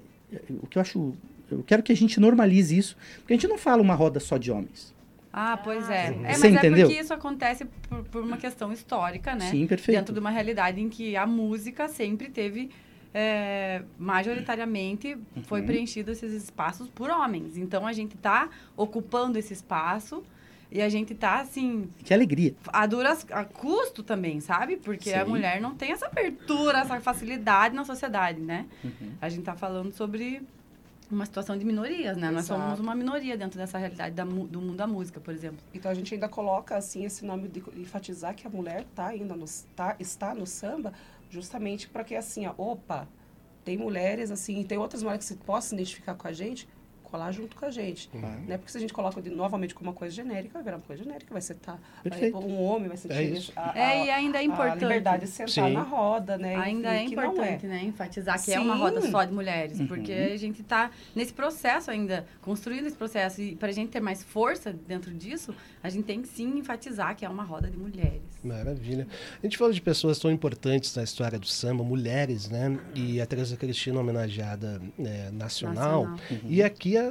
o 0.62 0.66
que 0.66 0.76
eu 0.76 0.82
acho. 0.82 1.14
Eu 1.50 1.62
quero 1.62 1.82
que 1.82 1.93
a 1.93 1.96
gente 1.96 2.19
normalize 2.20 2.76
isso. 2.76 2.96
Porque 3.20 3.32
a 3.32 3.37
gente 3.37 3.49
não 3.49 3.56
fala 3.56 3.81
uma 3.81 3.94
roda 3.94 4.20
só 4.20 4.37
de 4.37 4.50
homens. 4.52 4.93
Ah, 5.32 5.56
pois 5.56 5.88
é. 5.90 6.11
Uhum. 6.11 6.20
É, 6.25 6.28
mas 6.28 6.38
Você 6.38 6.46
é 6.46 6.50
entendeu? 6.50 6.87
porque 6.87 7.00
isso 7.02 7.12
acontece 7.14 7.64
por, 7.88 8.05
por 8.05 8.22
uma 8.22 8.37
questão 8.37 8.72
histórica, 8.72 9.34
né? 9.34 9.50
Sim, 9.50 9.66
perfeito. 9.66 9.99
Dentro 9.99 10.14
de 10.14 10.20
uma 10.20 10.31
realidade 10.31 10.81
em 10.81 10.88
que 10.88 11.16
a 11.16 11.26
música 11.26 11.88
sempre 11.88 12.28
teve, 12.28 12.70
é, 13.14 13.82
majoritariamente, 13.99 15.16
foi 15.44 15.61
Uhum. 15.61 15.66
preenchido 15.66 16.11
esses 16.11 16.32
espaços 16.32 16.88
por 16.88 17.08
homens. 17.11 17.56
Então, 17.56 17.87
a 17.87 17.93
gente 17.93 18.16
está 18.16 18.49
ocupando 18.76 19.38
esse 19.38 19.52
espaço 19.52 20.25
e 20.70 20.82
a 20.82 20.88
gente 20.88 21.12
está, 21.12 21.40
assim, 21.40 21.88
Que 22.02 22.12
alegria. 22.12 22.55
a 22.66 22.84
duras 22.87 23.25
a 23.31 23.44
custo 23.44 24.02
também, 24.02 24.40
sabe? 24.40 24.76
Porque 24.76 25.12
a 25.12 25.25
Sim. 25.25 25.31
mulher 25.31 25.61
não 25.61 25.75
tem 25.76 25.93
essa 25.93 26.06
abertura, 26.06 26.78
essa 26.81 27.00
facilidade 27.00 27.75
na 27.75 27.84
sociedade, 27.84 28.40
né? 28.40 28.66
Uhum. 28.82 29.12
A 29.20 29.28
gente 29.28 29.40
está 29.40 29.55
falando 29.55 29.93
sobre 29.93 30.43
uma 31.11 31.26
situação 31.26 31.56
de 31.56 31.64
minorias, 31.64 32.16
né? 32.16 32.31
Nós 32.31 32.46
Exato. 32.46 32.61
somos 32.61 32.81
uma 32.81 32.94
minoria 32.94 33.37
dentro 33.37 33.56
dessa 33.58 33.78
realidade 33.78 34.14
da 34.16 34.25
do 34.25 34.61
mundo 34.61 34.75
da 34.75 34.87
música, 34.87 35.20
por 35.20 35.32
exemplo. 35.32 35.58
Então 35.72 35.88
a 35.90 35.94
gente 35.94 36.12
ainda 36.12 36.28
coloca 36.28 36.76
assim 36.76 37.05
esse 37.05 37.25
nome 37.25 37.46
de 37.46 37.62
enfatizar 37.76 38.34
que 38.34 38.46
a 38.46 38.50
mulher 38.50 38.84
tá 38.96 39.08
ainda 39.08 39.37
no, 39.37 39.44
tá, 39.76 39.94
está 40.00 40.34
no 40.34 40.46
samba, 40.46 40.93
justamente 41.35 41.89
para 41.89 42.05
que 42.05 42.15
assim, 42.15 42.47
ó, 42.47 42.55
opa, 42.57 43.09
tem 43.65 43.77
mulheres 43.77 44.31
assim, 44.31 44.63
tem 44.63 44.79
outras 44.79 45.03
mulheres 45.03 45.27
que 45.27 45.35
se 45.35 45.41
possam 45.41 45.77
identificar 45.77 46.15
com 46.15 46.29
a 46.29 46.33
gente, 46.33 46.69
colar 47.14 47.31
junto 47.31 47.55
com 47.55 47.64
a 47.64 47.70
gente. 47.70 48.08
Claro. 48.08 48.40
Né? 48.40 48.58
Porque 48.58 48.72
se 48.72 48.76
a 48.76 48.81
gente 48.81 48.93
coloca 48.93 49.22
de, 49.22 49.31
novamente 49.31 49.72
como 49.72 49.88
uma 49.88 49.94
coisa 49.96 50.12
genérica, 50.12 50.55
vai 50.55 50.64
virar 50.64 50.76
uma 50.78 50.82
coisa 50.82 51.05
genérica, 51.05 51.32
vai 51.32 51.40
ser 51.40 51.55
tá, 51.55 51.78
Perfeito. 52.02 52.37
um 52.38 52.61
homem 52.61 52.88
vai 52.88 52.96
sentir 52.96 53.14
É 53.14 53.22
isso. 53.22 53.52
a, 53.55 53.70
a- 53.70 53.78
É, 53.78 54.06
e 54.06 54.11
ainda 54.11 54.38
é 54.38 54.40
a 54.40 54.44
importante. 54.44 54.81
liberdade 54.81 55.25
de 55.25 55.31
sentar 55.31 55.49
Sim. 55.69 55.72
na 55.75 55.82
roda, 55.82 56.37
né? 56.37 56.56
Ainda 56.56 56.93
é 56.93 57.05
importante, 57.05 57.66
né, 57.66 57.84
enfatizar 57.84 58.43
que 58.43 58.52
é 58.52 58.58
uma 58.58 58.75
Sim. 58.75 58.81
roda 58.81 59.00
só 59.02 59.22
de 59.22 59.32
mulheres, 59.32 59.78
Uhum. 59.78 59.87
porque 59.87 60.11
a 60.12 60.37
gente 60.37 60.61
está 60.62 60.90
nesse 61.14 61.32
processo 61.32 61.88
ainda, 61.88 62.26
construindo 62.43 62.87
esse 62.87 62.96
processo, 62.96 63.40
e 63.40 63.55
para 63.55 63.69
a 63.69 63.72
gente 63.72 63.90
ter 63.90 64.00
mais 64.00 64.25
força 64.25 64.72
dentro 64.72 65.12
disso, 65.14 65.55
a 65.84 65.88
gente 65.88 66.05
tem 66.05 66.20
que 66.20 66.26
sim 66.28 66.58
enfatizar 66.58 67.14
que 67.14 67.25
é 67.25 67.28
uma 67.28 67.44
roda 67.44 67.69
de 67.70 67.76
mulheres. 67.76 68.22
Maravilha. 68.43 69.06
A 69.40 69.46
gente 69.46 69.56
falou 69.56 69.72
de 69.72 69.81
pessoas 69.81 70.19
tão 70.19 70.31
importantes 70.32 70.94
na 70.96 71.05
história 71.05 71.38
do 71.38 71.46
samba, 71.46 71.84
mulheres, 71.84 72.49
né? 72.50 72.76
E 72.94 73.20
a 73.20 73.26
Teresa 73.26 73.56
Cristina 73.56 74.00
homenageada 74.00 74.82
é, 74.99 75.31
nacional. 75.31 76.06
Nacional. 76.08 76.19
E 76.44 76.62
aqui 76.62 76.96
a 76.96 77.04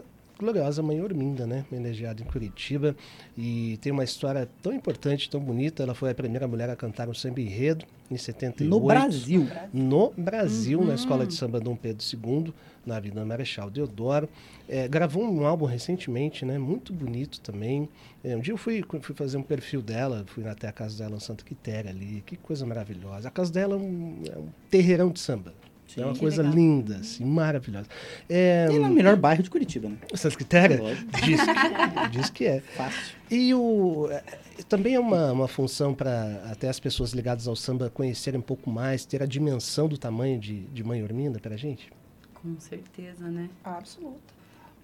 gloriosa 0.43 0.83
Mãe 0.83 1.01
Orminda, 1.01 1.47
né? 1.47 1.65
Homenageada 1.71 2.21
em 2.21 2.25
Curitiba. 2.25 2.95
E 3.37 3.77
tem 3.81 3.91
uma 3.93 4.03
história 4.03 4.47
tão 4.61 4.73
importante, 4.73 5.29
tão 5.29 5.39
bonita. 5.39 5.81
Ela 5.83 5.95
foi 5.95 6.11
a 6.11 6.15
primeira 6.15 6.45
mulher 6.47 6.69
a 6.69 6.75
cantar 6.75 7.07
um 7.07 7.13
samba 7.13 7.39
enredo 7.39 7.85
em 8.11 8.17
78. 8.17 8.69
No 8.69 8.79
Brasil. 8.85 9.47
No 9.73 10.13
Brasil, 10.17 10.79
Uhum. 10.81 10.87
na 10.87 10.95
Escola 10.95 11.25
de 11.25 11.33
Samba 11.33 11.59
Dom 11.61 11.75
Pedro 11.75 12.03
II, 12.05 12.53
na 12.85 12.97
Avenida 12.97 13.23
Marechal 13.23 13.69
Deodoro. 13.69 14.27
É, 14.67 14.87
gravou 14.87 15.23
um 15.23 15.45
álbum 15.45 15.65
recentemente, 15.65 16.45
né? 16.45 16.57
Muito 16.59 16.91
bonito 16.91 17.39
também. 17.39 17.87
É, 18.23 18.35
um 18.35 18.39
dia 18.41 18.53
eu 18.53 18.57
fui, 18.57 18.83
fui 19.01 19.15
fazer 19.15 19.37
um 19.37 19.43
perfil 19.43 19.81
dela, 19.81 20.25
fui 20.27 20.45
até 20.47 20.67
a 20.67 20.71
casa 20.73 20.97
dela 20.97 21.15
em 21.15 21.19
Santa 21.21 21.43
Quitéria 21.45 21.89
ali. 21.89 22.21
Que 22.25 22.35
coisa 22.35 22.65
maravilhosa. 22.65 23.29
A 23.29 23.31
casa 23.31 23.51
dela 23.51 23.75
é 23.75 23.77
um, 23.77 24.15
é 24.33 24.37
um 24.37 24.47
terreirão 24.69 25.09
de 25.09 25.19
samba. 25.19 25.53
Sim. 25.95 26.01
é 26.01 26.05
uma 26.05 26.15
coisa 26.15 26.41
legal. 26.41 26.55
linda, 26.57 26.97
assim, 26.97 27.23
maravilhosa. 27.25 27.87
É, 28.29 28.67
E 28.71 28.79
no 28.79 28.89
melhor 28.89 29.15
bairro 29.15 29.43
de 29.43 29.49
Curitiba, 29.49 29.89
né? 29.89 29.97
Quitéria? 30.37 30.81
Lógico. 30.81 31.11
Diz, 31.21 31.41
que- 31.41 32.09
diz 32.11 32.29
que 32.29 32.45
é. 32.45 32.59
Fácil. 32.61 33.15
E 33.29 33.53
o, 33.53 34.07
é, 34.09 34.23
também 34.67 34.95
é 34.95 34.99
uma, 34.99 35.31
uma 35.31 35.47
função 35.47 35.93
para 35.93 36.43
até 36.51 36.69
as 36.69 36.79
pessoas 36.79 37.11
ligadas 37.13 37.47
ao 37.47 37.55
samba 37.55 37.89
conhecerem 37.89 38.39
um 38.39 38.43
pouco 38.43 38.69
mais, 38.69 39.05
ter 39.05 39.21
a 39.21 39.25
dimensão 39.25 39.87
do 39.87 39.97
tamanho 39.97 40.39
de, 40.39 40.61
de 40.65 40.83
Mãe 40.83 41.01
Orminda 41.03 41.39
para 41.39 41.53
a 41.55 41.57
gente? 41.57 41.91
Com 42.35 42.59
certeza, 42.59 43.29
né? 43.29 43.49
Absoluta. 43.63 44.33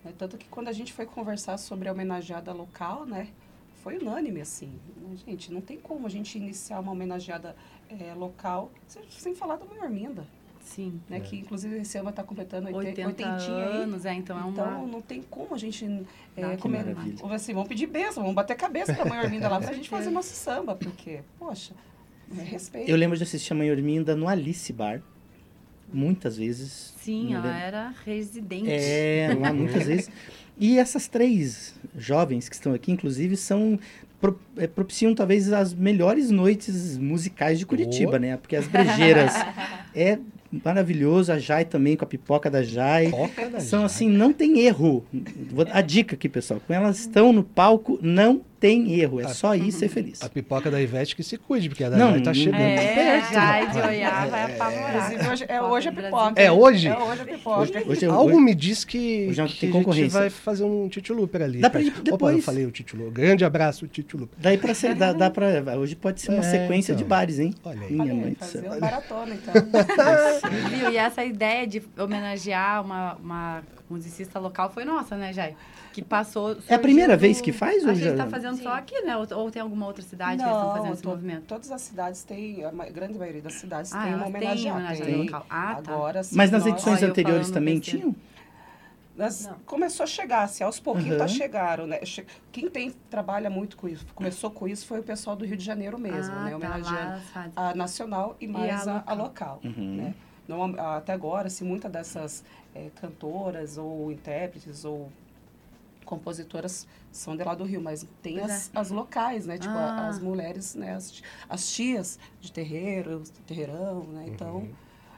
É, 0.05 0.11
tanto 0.17 0.37
que 0.37 0.47
quando 0.47 0.69
a 0.69 0.71
gente 0.71 0.93
foi 0.93 1.05
conversar 1.05 1.57
sobre 1.57 1.89
a 1.89 1.91
homenageada 1.91 2.53
local, 2.53 3.05
né, 3.05 3.27
foi 3.83 3.97
unânime, 3.97 4.41
assim. 4.41 4.71
né, 4.97 5.15
Gente, 5.27 5.51
não 5.51 5.59
tem 5.61 5.77
como 5.77 6.07
a 6.07 6.09
gente 6.09 6.37
iniciar 6.37 6.79
uma 6.79 6.91
homenageada 6.93 7.55
eh, 7.89 8.13
local 8.15 8.71
sem, 8.87 9.03
sem 9.09 9.35
falar 9.35 9.57
da 9.57 9.65
Mãe 9.65 9.79
Orminda, 9.79 10.25
Sim. 10.75 10.99
né, 11.09 11.19
que 11.19 11.37
inclusive 11.37 11.77
esse 11.77 11.97
ano 11.97 12.09
estar 12.09 12.23
completando 12.23 12.67
80, 12.67 13.07
80 13.07 13.07
80 13.07 13.45
aí. 13.45 13.81
anos, 13.83 14.05
é, 14.05 14.13
então 14.13 14.37
é 14.37 14.41
uma... 14.41 14.49
Então, 14.51 14.87
não 14.87 15.01
tem 15.01 15.21
como 15.29 15.55
a 15.55 15.57
gente 15.57 15.85
é, 16.37 16.43
Ah, 16.43 16.57
comer- 16.57 16.85
assim, 17.31 17.53
vamos 17.53 17.67
pedir 17.69 17.87
bênção, 17.87 18.21
vamos 18.23 18.35
bater 18.35 18.55
cabeça 18.55 18.93
pra 18.93 19.05
Mãe 19.05 19.19
Orminda 19.19 19.47
lá 19.49 19.59
pra 19.59 19.71
gente 19.73 19.89
fazer 19.89 20.09
nosso 20.09 20.33
samba, 20.33 20.75
porque, 20.75 21.21
poxa, 21.37 21.73
é 22.37 22.41
respeito. 22.43 22.89
Eu 22.89 22.95
lembro 22.95 23.17
de 23.17 23.23
assistir 23.23 23.53
a 23.53 23.55
Mãe 23.55 23.69
Orminda 23.71 24.15
no 24.15 24.27
Alice 24.27 24.71
Bar. 24.71 25.01
Muitas 25.91 26.37
vezes. 26.37 26.93
Sim, 27.01 27.33
ela 27.33 27.45
lembro. 27.45 27.59
era 27.59 27.93
residente. 28.05 28.69
É, 28.69 29.35
lá 29.39 29.51
muitas 29.53 29.87
vezes. 29.87 30.09
E 30.55 30.77
essas 30.77 31.07
três 31.07 31.73
jovens 31.97 32.47
que 32.47 32.53
estão 32.53 32.73
aqui, 32.75 32.91
inclusive, 32.91 33.35
são 33.35 33.79
pro- 34.21 34.39
é, 34.55 34.67
propiciam 34.67 35.15
talvez 35.15 35.51
as 35.51 35.73
melhores 35.73 36.29
noites 36.29 36.95
musicais 36.95 37.57
de 37.57 37.65
Curitiba, 37.65 38.11
Boa. 38.11 38.19
né? 38.19 38.37
Porque 38.37 38.55
as 38.55 38.67
brejeiras 38.67 39.33
é 39.95 40.19
maravilhoso, 40.63 41.31
a 41.31 41.37
Jai 41.37 41.65
também 41.65 41.95
com 41.95 42.03
a 42.03 42.07
pipoca 42.07 42.49
da 42.49 42.63
Jai. 42.63 43.09
Toca 43.11 43.49
da 43.49 43.59
São 43.59 43.79
Jai. 43.79 43.85
assim, 43.85 44.09
não 44.09 44.33
tem 44.33 44.59
erro. 44.61 45.05
A 45.71 45.81
dica 45.81 46.15
aqui, 46.15 46.27
pessoal, 46.27 46.61
quando 46.65 46.77
elas 46.77 46.99
estão 46.99 47.31
no 47.31 47.43
palco, 47.43 47.99
não 48.01 48.41
tem 48.59 48.93
erro, 48.99 49.21
é 49.21 49.25
A- 49.25 49.29
só 49.29 49.55
ir 49.55 49.71
ser 49.71 49.87
feliz. 49.87 50.21
A 50.21 50.29
pipoca 50.29 50.69
da 50.69 50.81
Ivete 50.81 51.15
que 51.15 51.23
se 51.23 51.37
cuide, 51.37 51.69
porque 51.69 51.83
a 51.83 51.89
da 51.89 51.97
Não, 51.97 52.11
Jai 52.11 52.21
tá 52.21 52.33
chegando 52.33 52.59
É, 52.61 52.93
perto. 52.95 53.33
já 53.33 53.65
de 53.65 53.77
olhar 53.79 54.27
vai 54.27 54.43
apavorar. 54.55 54.95
Inclusive, 55.13 55.29
hoje, 55.31 55.45
é 55.47 55.61
hoje 55.61 55.87
a 55.87 55.91
pipoca. 55.91 56.41
É 56.41 56.51
hoje? 56.51 56.87
É 56.87 56.97
hoje 56.97 57.21
a 57.21 57.25
pipoca. 57.25 57.59
Hoje, 57.61 57.73
hoje, 57.87 58.05
Algo 58.05 58.31
hoje- 58.33 58.41
me 58.41 58.53
diz 58.55 58.83
que, 58.83 59.27
Hoje 59.29 59.41
é 59.41 59.45
que 59.47 59.59
tem 59.59 59.69
a 59.69 59.71
gente 59.71 59.83
concorrência. 59.83 60.19
vai 60.19 60.29
fazer 60.29 60.63
um 60.63 60.87
Tituluper 60.89 61.41
ali. 61.41 61.59
Dá 61.59 61.69
pra 61.69 61.81
ir 61.81 61.87
Opa, 61.89 62.01
depois. 62.01 62.35
eu 62.37 62.41
falei 62.43 62.65
o 62.65 62.71
Tituluper. 62.71 63.11
Grande 63.13 63.45
abraço, 63.45 63.87
Tituluper. 63.87 64.37
daí 64.37 64.57
pra 64.57 64.73
ser, 64.73 64.93
dá, 64.95 65.13
dá 65.13 65.29
pra, 65.29 65.47
hoje 65.77 65.95
pode 65.95 66.19
ser 66.21 66.31
uma 66.31 66.39
É, 66.39 66.51
sequência 66.51 66.91
então. 66.91 67.03
de 67.03 67.07
bares, 67.09 67.39
hein? 67.39 67.53
Olha 67.63 67.81
aí. 67.81 67.93
Minha 67.93 68.13
mãe 68.13 68.35
fazer 68.35 68.65
uma 68.65 68.77
maratona, 68.79 69.35
então. 69.35 69.53
Viu? 70.69 70.91
E 70.91 70.97
essa 70.97 71.23
ideia 71.23 71.65
de 71.65 71.81
homenagear 71.97 72.83
uma, 72.83 73.13
uma 73.15 73.63
musicista 73.89 74.39
local 74.39 74.69
foi 74.69 74.85
nossa, 74.85 75.15
né, 75.17 75.33
Jai? 75.33 75.55
Que 75.91 76.01
passou. 76.03 76.55
É 76.67 76.75
a 76.75 76.79
primeira 76.79 77.17
vez 77.17 77.41
que 77.41 77.51
faz, 77.51 77.83
ou 77.83 77.91
A 77.91 77.93
gente 77.93 78.03
já- 78.15 78.15
tá 78.23 78.27
fazendo 78.27 78.61
só 78.61 78.73
aqui, 78.73 79.01
né? 79.01 79.17
Ou, 79.17 79.25
ou 79.37 79.51
tem 79.51 79.61
alguma 79.61 79.87
outra 79.87 80.03
cidade 80.03 80.37
que 80.37 80.43
eles 80.43 80.55
estão 80.55 80.73
fazendo 80.75 80.93
esse 80.93 81.01
to- 81.01 81.09
movimento? 81.09 81.43
todas 81.45 81.71
as 81.71 81.81
cidades 81.81 82.23
têm, 82.23 82.63
a 82.63 82.69
grande 82.89 83.17
maioria 83.17 83.41
das 83.41 83.53
cidades 83.53 83.91
Ah, 83.93 84.03
tem 84.03 84.13
uma 84.15 84.27
homenageada. 84.27 84.77
homenageada 84.77 85.11
tem. 85.11 85.23
local. 85.23 85.45
Ah, 85.49 85.81
tá. 85.83 85.91
Agora, 85.93 86.23
sim, 86.23 86.35
Mas 86.35 86.51
nas 86.51 86.63
nós- 86.65 86.73
edições 86.73 87.01
anteriores 87.03 87.49
também 87.51 87.79
tinham? 87.79 88.15
Não. 89.17 89.55
começou 89.65 90.05
a 90.05 90.07
chegar, 90.07 90.43
assim, 90.43 90.63
aos 90.63 90.79
pouquinhos 90.79 91.17
tá 91.17 91.25
Aham. 91.25 91.27
chegaram, 91.27 91.85
né? 91.85 91.99
Che- 92.05 92.25
Quem 92.53 92.69
tem, 92.69 92.95
trabalha 93.09 93.49
muito 93.49 93.75
com 93.75 93.89
isso, 93.89 94.05
começou 94.15 94.49
com 94.49 94.65
isso 94.65 94.85
foi 94.87 94.99
o 95.01 95.03
pessoal 95.03 95.35
do 95.35 95.43
Rio 95.45 95.57
de 95.57 95.65
Janeiro 95.65 95.99
mesmo, 95.99 96.33
ah, 96.33 96.43
né? 96.45 96.51
tá, 96.51 96.55
Homenageando 96.55 97.09
lá 97.09 97.19
faz. 97.33 97.51
a 97.53 97.75
nacional 97.75 98.37
e 98.39 98.47
mais 98.47 98.87
a 98.87 99.03
a, 99.05 99.11
a 99.11 99.13
local. 99.13 99.59
local, 99.59 99.61
Uhum. 99.65 99.95
né? 99.97 100.13
Não, 100.49 100.63
até 100.95 101.13
agora, 101.13 101.45
assim, 101.45 101.63
muitas 101.63 101.91
dessas 101.91 102.43
eh, 102.73 102.89
cantoras 102.99 103.77
ou 103.77 104.11
intérpretes 104.11 104.83
ou 104.83 105.11
compositoras 106.03 106.87
são 107.11 107.37
de 107.37 107.43
lá 107.43 107.53
do 107.53 107.63
Rio, 107.63 107.79
mas 107.79 108.03
tem 108.23 108.39
as, 108.39 108.71
as 108.73 108.89
locais, 108.89 109.45
né? 109.45 109.59
Tipo, 109.59 109.75
Ah. 109.75 110.07
as 110.07 110.19
mulheres, 110.19 110.73
né? 110.73 110.95
As, 110.95 111.21
as 111.47 111.71
tias 111.71 112.17
de 112.41 112.51
terreiro, 112.51 113.21
terreirão, 113.45 114.05
né? 114.05 114.25
Então, 114.27 114.67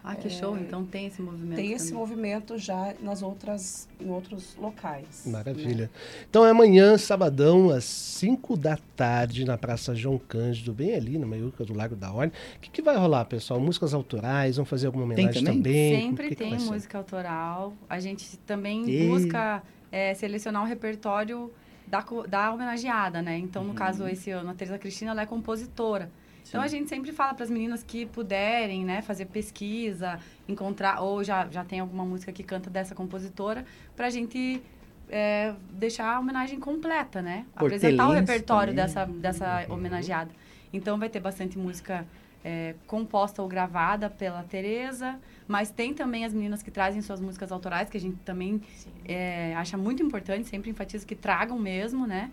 Ah, 0.03 0.15
que 0.15 0.29
show. 0.29 0.57
Então 0.57 0.83
tem 0.83 1.05
esse 1.07 1.21
movimento. 1.21 1.55
tem 1.55 1.71
esse 1.73 1.85
também. 1.89 1.99
movimento 1.99 2.57
já 2.57 2.93
nas 3.01 3.21
outras, 3.21 3.87
em 3.99 4.09
outros 4.09 4.55
locais. 4.59 5.23
né? 5.25 5.31
Maravilha. 5.33 5.91
Então 6.29 6.45
é 6.45 6.49
amanhã, 6.49 6.97
sabadão, 6.97 7.69
às 7.69 7.83
5 7.83 8.57
da 8.57 8.77
tarde, 8.95 9.45
na 9.45 9.57
Praça 9.57 9.93
João 9.93 10.17
Cândido, 10.17 10.73
bem 10.73 10.95
ali 10.95 11.17
na 11.19 11.27
Maiúca 11.27 11.63
do 11.63 11.73
Lago 11.73 11.95
da 11.95 12.11
Ordem. 12.11 12.33
O 12.57 12.59
que, 12.59 12.69
que 12.71 12.81
vai 12.81 12.97
rolar, 12.97 13.25
pessoal? 13.25 13.59
Músicas 13.59 13.93
autorais? 13.93 14.55
Vão 14.55 14.65
fazer 14.65 14.87
alguma 14.87 15.05
Tem 15.13 15.25
homenagem 15.25 15.43
também? 15.43 15.61
também? 15.61 16.01
Sempre 16.01 16.29
que 16.29 16.35
que 16.35 16.43
tem 16.43 16.59
ser? 16.59 16.65
música 16.71 16.97
autoral. 16.97 17.73
A 17.89 17.99
gente 17.99 18.37
também 18.39 18.89
E- 18.89 19.07
busca 19.07 19.61
é, 19.91 20.13
selecionar 20.15 20.63
um 20.63 20.65
repertório 20.67 21.51
da, 21.85 22.03
da 22.27 22.51
homenageada, 22.53 23.21
né? 23.21 23.37
Então, 23.37 23.63
no 23.63 23.69
Uhum. 23.69 23.75
caso, 23.75 24.07
esse 24.07 24.31
ano, 24.31 24.49
a 24.49 24.53
Teresa 24.55 24.77
Cristina, 24.79 25.11
ela 25.11 25.21
é 25.21 25.25
compositora. 25.25 26.09
Então, 26.47 26.61
a 26.61 26.67
gente 26.67 26.89
sempre 26.89 27.11
fala 27.11 27.33
para 27.33 27.43
as 27.43 27.49
meninas 27.49 27.81
que 27.83 28.05
puderem, 28.05 28.83
né, 28.83 29.01
fazer 29.01 29.25
pesquisa, 29.25 30.19
encontrar, 30.47 31.01
ou 31.01 31.23
já, 31.23 31.47
já 31.49 31.63
tem 31.63 31.79
alguma 31.79 32.03
música 32.03 32.31
que 32.31 32.43
canta 32.43 32.69
dessa 32.69 32.93
compositora, 32.93 33.65
para 33.95 34.07
a 34.07 34.09
gente 34.09 34.61
é, 35.09 35.53
deixar 35.71 36.15
a 36.15 36.19
homenagem 36.19 36.59
completa, 36.59 37.21
né? 37.21 37.45
Apresentar 37.55 38.07
o 38.07 38.11
repertório 38.11 38.73
também. 38.73 38.85
dessa, 38.85 39.05
dessa 39.05 39.65
homenageada. 39.69 40.31
Então, 40.73 40.97
vai 40.97 41.09
ter 41.09 41.19
bastante 41.19 41.57
música 41.57 42.05
é, 42.43 42.75
composta 42.87 43.41
ou 43.41 43.47
gravada 43.47 44.09
pela 44.09 44.43
Tereza, 44.43 45.19
mas 45.47 45.69
tem 45.69 45.93
também 45.93 46.25
as 46.25 46.33
meninas 46.33 46.63
que 46.63 46.71
trazem 46.71 47.01
suas 47.01 47.19
músicas 47.19 47.51
autorais, 47.51 47.89
que 47.89 47.97
a 47.97 48.01
gente 48.01 48.17
também 48.23 48.61
é, 49.05 49.53
acha 49.55 49.77
muito 49.77 50.01
importante, 50.01 50.47
sempre 50.47 50.69
enfatiza 50.69 51.05
que 51.05 51.15
tragam 51.15 51.59
mesmo, 51.59 52.07
né? 52.07 52.31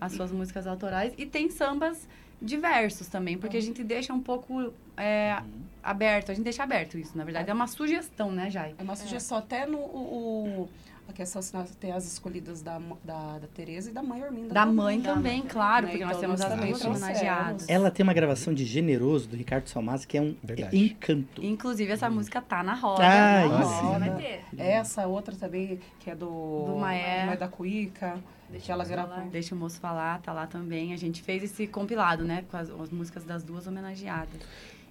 As 0.00 0.12
suas 0.12 0.32
músicas 0.32 0.66
autorais. 0.66 1.12
E 1.18 1.26
tem 1.26 1.50
sambas 1.50 2.08
diversos 2.40 3.06
também, 3.08 3.36
porque 3.38 3.56
a 3.56 3.62
gente 3.62 3.82
deixa 3.84 4.12
um 4.12 4.20
pouco 4.20 4.72
é, 4.96 5.36
aberto, 5.82 6.30
a 6.30 6.34
gente 6.34 6.44
deixa 6.44 6.62
aberto 6.62 6.98
isso, 6.98 7.16
na 7.16 7.24
verdade. 7.24 7.50
É 7.50 7.52
uma 7.54 7.66
sugestão, 7.66 8.30
né, 8.32 8.50
Jai? 8.50 8.74
É 8.78 8.82
uma 8.82 8.96
sugestão 8.96 9.38
até 9.38 9.66
no 9.66 9.78
o, 9.78 10.62
o- 10.62 10.68
a 11.08 11.12
questão 11.12 11.40
assim, 11.40 11.56
nós 11.56 11.74
tem 11.74 11.90
as 11.90 12.04
escolhidas 12.06 12.62
da, 12.62 12.80
da, 13.04 13.38
da 13.40 13.46
Tereza 13.48 13.90
e 13.90 13.92
da 13.92 14.00
mãe 14.00 14.22
Orminda. 14.22 14.54
Da 14.54 14.60
também. 14.60 14.74
mãe 14.76 15.00
também, 15.00 15.42
claro, 15.42 15.86
Né? 15.86 15.90
porque 15.92 16.04
nós 16.04 16.16
Então, 16.18 16.20
temos 16.36 16.40
as 16.40 16.48
duas 16.54 16.60
trouxemos. 16.80 16.96
homenageadas. 17.02 17.68
Ela 17.68 17.90
tem 17.90 18.04
uma 18.04 18.14
gravação 18.14 18.54
de 18.54 18.64
Generoso, 18.64 19.26
do 19.28 19.36
Ricardo 19.36 19.66
Salmaza, 19.68 20.06
que 20.06 20.16
é 20.16 20.22
um 20.22 20.36
Verdade. 20.40 20.76
é 20.76 20.78
encanto. 20.80 21.44
Inclusive, 21.44 21.90
essa 21.90 22.08
música 22.08 22.40
tá 22.40 22.62
na 22.62 22.74
roda. 22.74 23.02
Ah, 23.04 23.48
na 23.48 23.60
isso. 23.60 23.68
roda. 23.82 23.98
Vai 23.98 24.22
ter. 24.22 24.44
Essa 24.56 25.08
outra 25.08 25.34
também, 25.34 25.80
que 25.98 26.10
é 26.10 26.14
do... 26.14 26.26
Do 26.66 26.76
Maé. 26.76 27.26
Maé 27.26 27.36
da 27.36 27.48
Cuíca. 27.48 28.16
Deixa 28.50 28.66
que 28.66 28.72
ela 28.72 28.84
falar. 28.84 29.28
Deixa 29.28 29.54
o 29.54 29.58
moço 29.58 29.78
falar, 29.80 30.20
tá 30.22 30.32
lá 30.32 30.46
também. 30.46 30.92
A 30.92 30.96
gente 30.96 31.22
fez 31.22 31.42
esse 31.42 31.66
compilado, 31.66 32.24
né? 32.24 32.44
Com 32.50 32.56
as, 32.56 32.68
as 32.70 32.90
músicas 32.90 33.24
das 33.24 33.42
duas 33.42 33.66
homenageadas. 33.66 34.40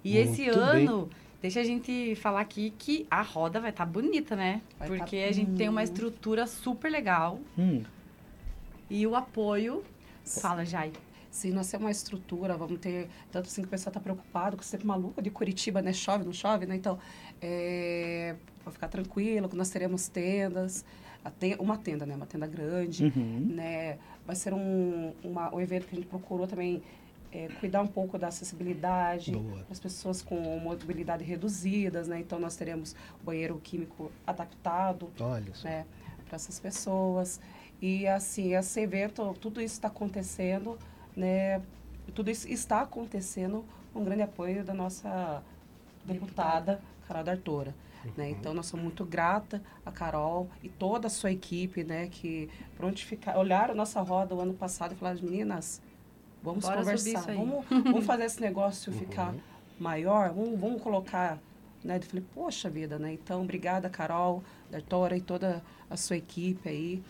E 0.02 0.16
esse 0.16 0.46
Muito 0.46 0.58
ano, 0.58 1.10
deixa 1.42 1.60
a 1.60 1.64
gente 1.64 2.14
falar 2.16 2.40
aqui 2.40 2.72
que 2.78 3.06
a 3.10 3.20
roda 3.22 3.60
vai 3.60 3.70
estar 3.70 3.84
bonita, 3.84 4.34
né? 4.34 4.62
Vai 4.78 4.88
Porque 4.88 5.20
tá- 5.22 5.28
a 5.28 5.32
gente 5.32 5.52
tem 5.52 5.68
uma 5.68 5.82
estrutura 5.82 6.46
super 6.46 6.90
legal. 6.90 7.38
Hum, 7.58 7.82
E 8.88 9.06
o 9.06 9.14
apoio. 9.14 9.84
Fala, 10.24 10.64
Jai. 10.64 10.92
Sim, 11.30 11.52
nós 11.52 11.70
temos 11.70 11.84
uma 11.84 11.90
estrutura, 11.92 12.56
vamos 12.56 12.80
ter... 12.80 13.08
Tanto 13.30 13.46
assim 13.46 13.62
que 13.62 13.68
o 13.68 13.70
pessoal 13.70 13.90
está 13.90 14.00
preocupado, 14.00 14.56
com 14.56 14.62
sempre 14.64 14.84
maluco 14.86 15.22
de 15.22 15.30
Curitiba, 15.30 15.80
né? 15.80 15.92
Chove, 15.92 16.24
não 16.24 16.32
chove, 16.32 16.66
né? 16.66 16.74
Então, 16.74 16.98
é, 17.40 18.34
ficar 18.72 18.88
tranquilo, 18.88 19.48
que 19.48 19.54
nós 19.56 19.70
teremos 19.70 20.08
tendas. 20.08 20.84
A 21.24 21.30
ten- 21.30 21.56
Uma 21.58 21.76
tenda, 21.76 22.06
né? 22.06 22.14
Uma 22.14 22.26
tenda 22.26 22.46
grande. 22.46 23.12
uhum. 23.16 23.46
né? 23.54 23.98
Vai 24.26 24.36
ser 24.36 24.52
um, 24.54 25.12
uma, 25.22 25.54
um 25.54 25.60
evento 25.60 25.86
que 25.86 25.94
a 25.94 25.98
gente 25.98 26.08
procurou 26.08 26.46
também 26.46 26.82
é, 27.32 27.48
cuidar 27.60 27.80
um 27.82 27.86
pouco 27.86 28.18
da 28.18 28.28
acessibilidade 28.28 29.32
Boa. 29.32 29.62
para 29.62 29.72
as 29.72 29.78
pessoas 29.80 30.20
com 30.22 30.36
mobilidade 30.58 31.22
reduzidas, 31.24 32.08
né? 32.08 32.18
Então 32.20 32.38
nós 32.40 32.56
teremos 32.56 32.94
banheiro 33.22 33.60
químico 33.62 34.10
adaptado, 34.26 35.08
né? 35.64 35.86
Para 36.26 36.36
essas 36.36 36.58
pessoas 36.60 37.40
e 37.82 38.06
assim 38.06 38.54
esse 38.54 38.80
evento, 38.80 39.34
tudo 39.40 39.60
isso 39.60 39.74
está 39.74 39.88
acontecendo, 39.88 40.78
né? 41.16 41.60
Tudo 42.14 42.30
isso 42.30 42.48
está 42.48 42.82
acontecendo 42.82 43.64
com 43.92 44.00
um 44.00 44.04
grande 44.04 44.22
apoio 44.22 44.64
da 44.64 44.74
nossa 44.74 45.42
deputada 46.04 46.80
Carol 47.06 47.24
D'Artora. 47.24 47.74
Né? 48.16 48.30
Então, 48.30 48.54
nós 48.54 48.66
somos 48.66 48.84
muito 48.84 49.04
grata 49.04 49.62
a 49.84 49.92
Carol 49.92 50.48
e 50.62 50.68
toda 50.68 51.06
a 51.06 51.10
sua 51.10 51.30
equipe, 51.30 51.84
né? 51.84 52.08
Que 52.08 52.48
prontificar, 52.76 53.36
olharam 53.38 53.72
a 53.72 53.76
nossa 53.76 54.00
roda 54.00 54.34
o 54.34 54.40
ano 54.40 54.54
passado 54.54 54.92
e 54.92 54.96
falaram, 54.96 55.20
meninas, 55.22 55.82
vamos 56.42 56.64
Bora 56.64 56.78
conversar, 56.78 57.10
isso 57.10 57.30
aí." 57.30 57.36
vamos, 57.36 57.64
vamos 57.68 58.06
fazer 58.06 58.24
esse 58.24 58.40
negócio 58.40 58.92
ficar 58.92 59.34
maior, 59.78 60.32
vamos, 60.32 60.58
vamos 60.58 60.82
colocar, 60.82 61.38
né? 61.84 61.98
Eu 61.98 62.02
falei, 62.02 62.24
poxa 62.34 62.70
vida, 62.70 62.98
né? 62.98 63.12
Então, 63.12 63.42
obrigada, 63.42 63.88
Carol, 63.90 64.42
D'Artora 64.70 65.16
e 65.16 65.20
toda 65.20 65.62
a 65.88 65.96
sua 65.96 66.16
equipe 66.16 66.68
aí. 66.68 67.02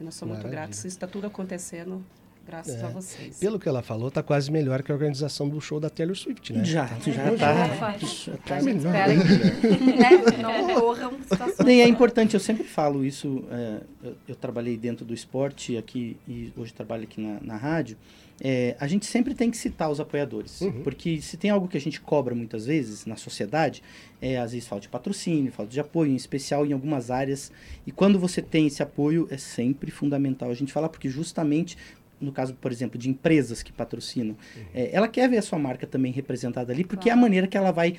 Nós 0.00 0.14
somos 0.14 0.34
muito 0.34 0.44
Maravilha. 0.44 0.62
gratos. 0.62 0.78
Isso 0.80 0.88
está 0.88 1.06
tudo 1.06 1.26
acontecendo 1.26 2.04
graças 2.46 2.74
É. 2.82 2.84
a 2.84 2.88
vocês. 2.88 3.38
Pelo 3.38 3.58
que 3.58 3.68
ela 3.68 3.82
falou, 3.82 4.10
tá 4.10 4.22
quase 4.22 4.50
melhor 4.50 4.82
que 4.82 4.92
a 4.92 4.94
organização 4.94 5.48
do 5.48 5.60
show 5.60 5.80
da 5.80 5.88
Taylor 5.90 6.16
Swift, 6.16 6.52
né? 6.52 6.64
Já, 6.64 6.86
já 7.06 7.12
Já 7.12 7.36
tá. 7.36 7.98
Já 7.98 8.34
A 8.34 8.36
tá 8.38 8.62
melhor. 8.62 8.92
né, 8.92 10.42
não 10.42 11.18
situações. 11.22 11.68
E 11.68 11.80
é 11.80 11.88
importante, 11.88 12.34
eu 12.34 12.40
sempre 12.40 12.64
falo 12.64 13.04
isso. 13.04 13.44
é, 13.50 13.80
eu, 14.02 14.16
eu 14.28 14.34
trabalhei 14.34 14.76
dentro 14.76 15.04
do 15.04 15.14
esporte 15.14 15.76
aqui 15.76 16.16
e 16.28 16.52
hoje 16.56 16.72
trabalho 16.72 17.04
aqui 17.04 17.20
na, 17.20 17.38
na 17.40 17.56
rádio. 17.56 17.96
é, 18.40 18.76
a 18.80 18.86
gente 18.88 19.06
sempre 19.06 19.32
tem 19.34 19.50
que 19.50 19.56
citar 19.56 19.90
os 19.90 20.00
apoiadores. 20.00 20.60
Uhum. 20.60 20.82
Porque 20.82 21.20
se 21.22 21.36
tem 21.36 21.50
algo 21.50 21.68
que 21.68 21.76
a 21.76 21.80
gente 21.80 22.00
cobra 22.00 22.34
muitas 22.34 22.66
vezes 22.66 23.06
na 23.06 23.16
sociedade, 23.16 23.82
é 24.20 24.36
às 24.38 24.52
vezes 24.52 24.66
falta 24.66 24.82
de 24.82 24.88
patrocínio, 24.88 25.52
falta 25.52 25.70
de 25.70 25.78
apoio, 25.80 26.10
em 26.10 26.16
especial 26.16 26.66
em 26.66 26.72
algumas 26.72 27.10
áreas. 27.10 27.52
E 27.86 27.92
quando 27.92 28.18
você 28.18 28.42
tem 28.42 28.66
esse 28.66 28.82
apoio, 28.82 29.28
é 29.30 29.36
sempre 29.36 29.90
fundamental 29.90 30.50
a 30.50 30.54
gente 30.54 30.72
falar, 30.72 30.88
porque 30.88 31.08
justamente. 31.08 31.76
No 32.24 32.32
caso, 32.32 32.54
por 32.54 32.72
exemplo, 32.72 32.98
de 32.98 33.08
empresas 33.08 33.62
que 33.62 33.72
patrocinam, 33.72 34.36
é, 34.74 34.90
ela 34.92 35.06
quer 35.08 35.28
ver 35.28 35.38
a 35.38 35.42
sua 35.42 35.58
marca 35.58 35.86
também 35.86 36.10
representada 36.12 36.72
ali, 36.72 36.82
porque 36.84 37.08
é 37.08 37.12
a 37.12 37.14
Claro. 37.14 37.22
maneira 37.22 37.46
que 37.46 37.56
ela 37.56 37.70
vai 37.70 37.96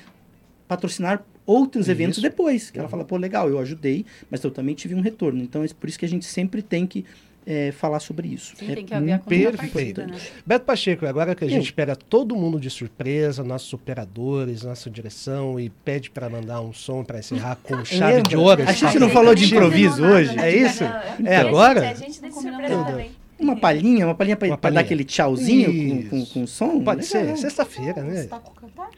patrocinar 0.68 1.22
outros 1.46 1.88
eventos 1.88 2.18
Isso. 2.18 2.22
depois. 2.22 2.70
Que 2.70 2.78
ela 2.78 2.86
Uhum. 2.86 2.90
fala, 2.90 3.04
pô, 3.04 3.16
legal, 3.16 3.48
eu 3.48 3.58
ajudei, 3.60 4.04
mas 4.30 4.42
eu 4.42 4.50
também 4.50 4.74
tive 4.74 4.94
um 4.94 5.00
retorno. 5.00 5.40
Então 5.42 5.62
é 5.62 5.68
por 5.68 5.88
isso 5.88 5.98
que 5.98 6.04
a 6.04 6.08
gente 6.08 6.24
sempre 6.24 6.60
tem 6.62 6.86
que 6.86 7.04
é, 7.48 7.70
falar 7.70 8.00
sobre 8.00 8.26
isso. 8.26 8.56
Sim, 8.56 8.72
é 8.72 8.74
tem 8.74 8.84
que 8.84 8.92
haver 8.92 9.12
a 9.12 9.18
perfeito. 9.20 9.52
contrapartida, 9.52 10.04
né? 10.08 10.18
Beto 10.44 10.64
Pacheco, 10.64 11.06
agora 11.06 11.32
que 11.32 11.44
a 11.44 11.46
Eu. 11.46 11.50
gente 11.52 11.72
pega 11.72 11.94
todo 11.94 12.34
mundo 12.34 12.58
de 12.58 12.68
surpresa, 12.68 13.44
nossos 13.44 13.72
operadores, 13.72 14.64
nossa 14.64 14.90
direção, 14.90 15.60
e 15.60 15.70
pede 15.70 16.10
para 16.10 16.28
mandar 16.28 16.60
um 16.60 16.72
som 16.72 17.04
para 17.04 17.20
encerrar 17.20 17.54
com 17.62 17.76
chave 17.86 18.14
Lembra? 18.16 18.28
de 18.30 18.36
ouro. 18.36 18.62
A 18.64 18.72
gente 18.72 18.98
não 18.98 19.08
falou 19.10 19.32
de 19.32 19.44
improviso 19.44 20.04
hoje? 20.04 20.36
É 20.40 20.56
isso? 20.56 20.82
É 20.82 20.86
a 20.88 21.16
gente- 21.16 21.28
agora? 21.46 21.88
A 21.88 21.94
gente 21.94 22.14
surpresa 22.16 22.74
tudo. 22.74 22.84
também. 22.86 23.10
Uma 23.38 23.56
palhinha, 23.56 24.06
uma 24.06 24.14
palhinha 24.14 24.36
pra, 24.36 24.48
Uma 24.48 24.58
pra 24.58 24.70
dar 24.70 24.80
aquele 24.80 25.04
tchauzinho 25.04 26.08
com, 26.08 26.08
com, 26.10 26.26
com 26.26 26.46
som? 26.46 26.80
Pode 26.82 27.02
Legal. 27.06 27.36
ser, 27.36 27.36
sexta-feira, 27.36 28.02
né? 28.02 28.22
Você 28.22 28.28
tá 28.28 28.38
com 28.38 28.52
cantar? 28.54 28.90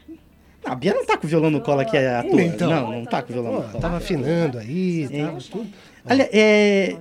A 0.64 0.74
Bia 0.74 0.92
não 0.94 1.04
tá 1.06 1.16
com 1.16 1.26
o 1.26 1.30
violão 1.30 1.50
no 1.50 1.60
colo 1.60 1.80
aqui 1.80 1.96
à 1.96 2.22
toa. 2.22 2.42
Então. 2.42 2.68
não, 2.70 2.92
não 2.92 3.04
tá 3.04 3.22
com 3.22 3.30
o 3.30 3.32
violão 3.32 3.54
no 3.54 3.68
colo. 3.68 3.80
tava 3.80 3.96
afinando 3.96 4.58
aí, 4.58 5.08
É. 5.10 5.24
tava 5.24 5.40
tudo. 5.40 5.66
Olha, 6.04 6.28
é, 6.32 6.96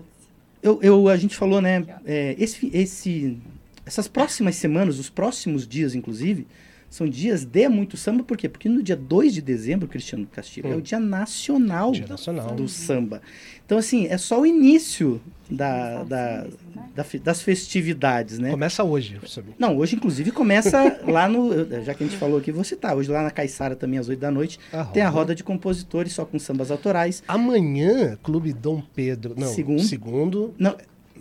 eu, 0.64 0.80
eu, 0.82 1.08
a 1.10 1.18
gente 1.18 1.36
falou, 1.36 1.62
né? 1.62 1.84
é, 2.06 2.36
esse, 2.40 2.70
esse 2.74 3.38
essas 3.86 4.08
próximas 4.08 4.56
semanas, 4.56 5.00
os 5.00 5.10
próximos 5.10 5.68
dias, 5.68 5.96
inclusive, 5.96 6.46
são 6.90 7.08
dias 7.08 7.44
de 7.46 7.68
muito 7.68 7.98
samba, 7.98 8.24
por 8.24 8.38
quê? 8.38 8.48
Porque 8.48 8.70
no 8.70 8.82
dia 8.82 8.96
2 8.96 9.34
de 9.34 9.42
dezembro, 9.42 9.88
Cristiano 9.88 10.26
Castilho, 10.32 10.72
é 10.72 10.76
o 10.76 10.82
dia 10.82 11.00
nacional, 11.00 11.92
Dia 11.92 12.08
nacional. 12.08 12.56
do 12.56 12.68
samba. 12.68 13.22
Então, 13.66 13.78
assim, 13.78 14.08
é 14.08 14.18
só 14.18 14.40
o 14.42 14.46
início 14.46 15.22
da, 15.50 16.04
da- 16.04 16.48
da 16.96 17.04
fe- 17.04 17.20
das 17.20 17.42
festividades, 17.42 18.40
né? 18.40 18.52
Começa 18.52 18.84
hoje, 18.84 19.20
Samir. 19.28 19.54
Não, 19.60 19.78
hoje, 19.78 19.96
inclusive, 19.96 20.32
começa 20.32 21.00
lá 21.06 21.28
no. 21.28 21.52
Já 21.84 21.94
que 21.94 22.04
a 22.04 22.08
gente 22.08 22.18
falou 22.18 22.40
aqui, 22.40 22.52
vou 22.52 22.64
citar. 22.64 22.96
Hoje, 22.96 23.12
lá 23.12 23.22
na 23.24 23.32
Caiçara, 23.32 23.76
também 23.76 24.00
às 24.00 24.08
8 24.08 24.20
da 24.20 24.32
noite, 24.32 24.58
A 24.72 24.86
tem 24.86 25.04
a 25.04 25.08
roda. 25.10 25.20
roda 25.20 25.36
de 25.36 25.44
compositores 25.44 26.14
só 26.14 26.26
com 26.26 26.40
sambas 26.40 26.72
autorais. 26.72 27.22
Amanhã, 27.28 28.18
Clube 28.24 28.54
Dom 28.54 28.82
Pedro. 28.96 29.36
Não, 29.38 29.48
Segundo. 29.48 29.82
segundo 29.84 30.54
Não, 30.58 30.76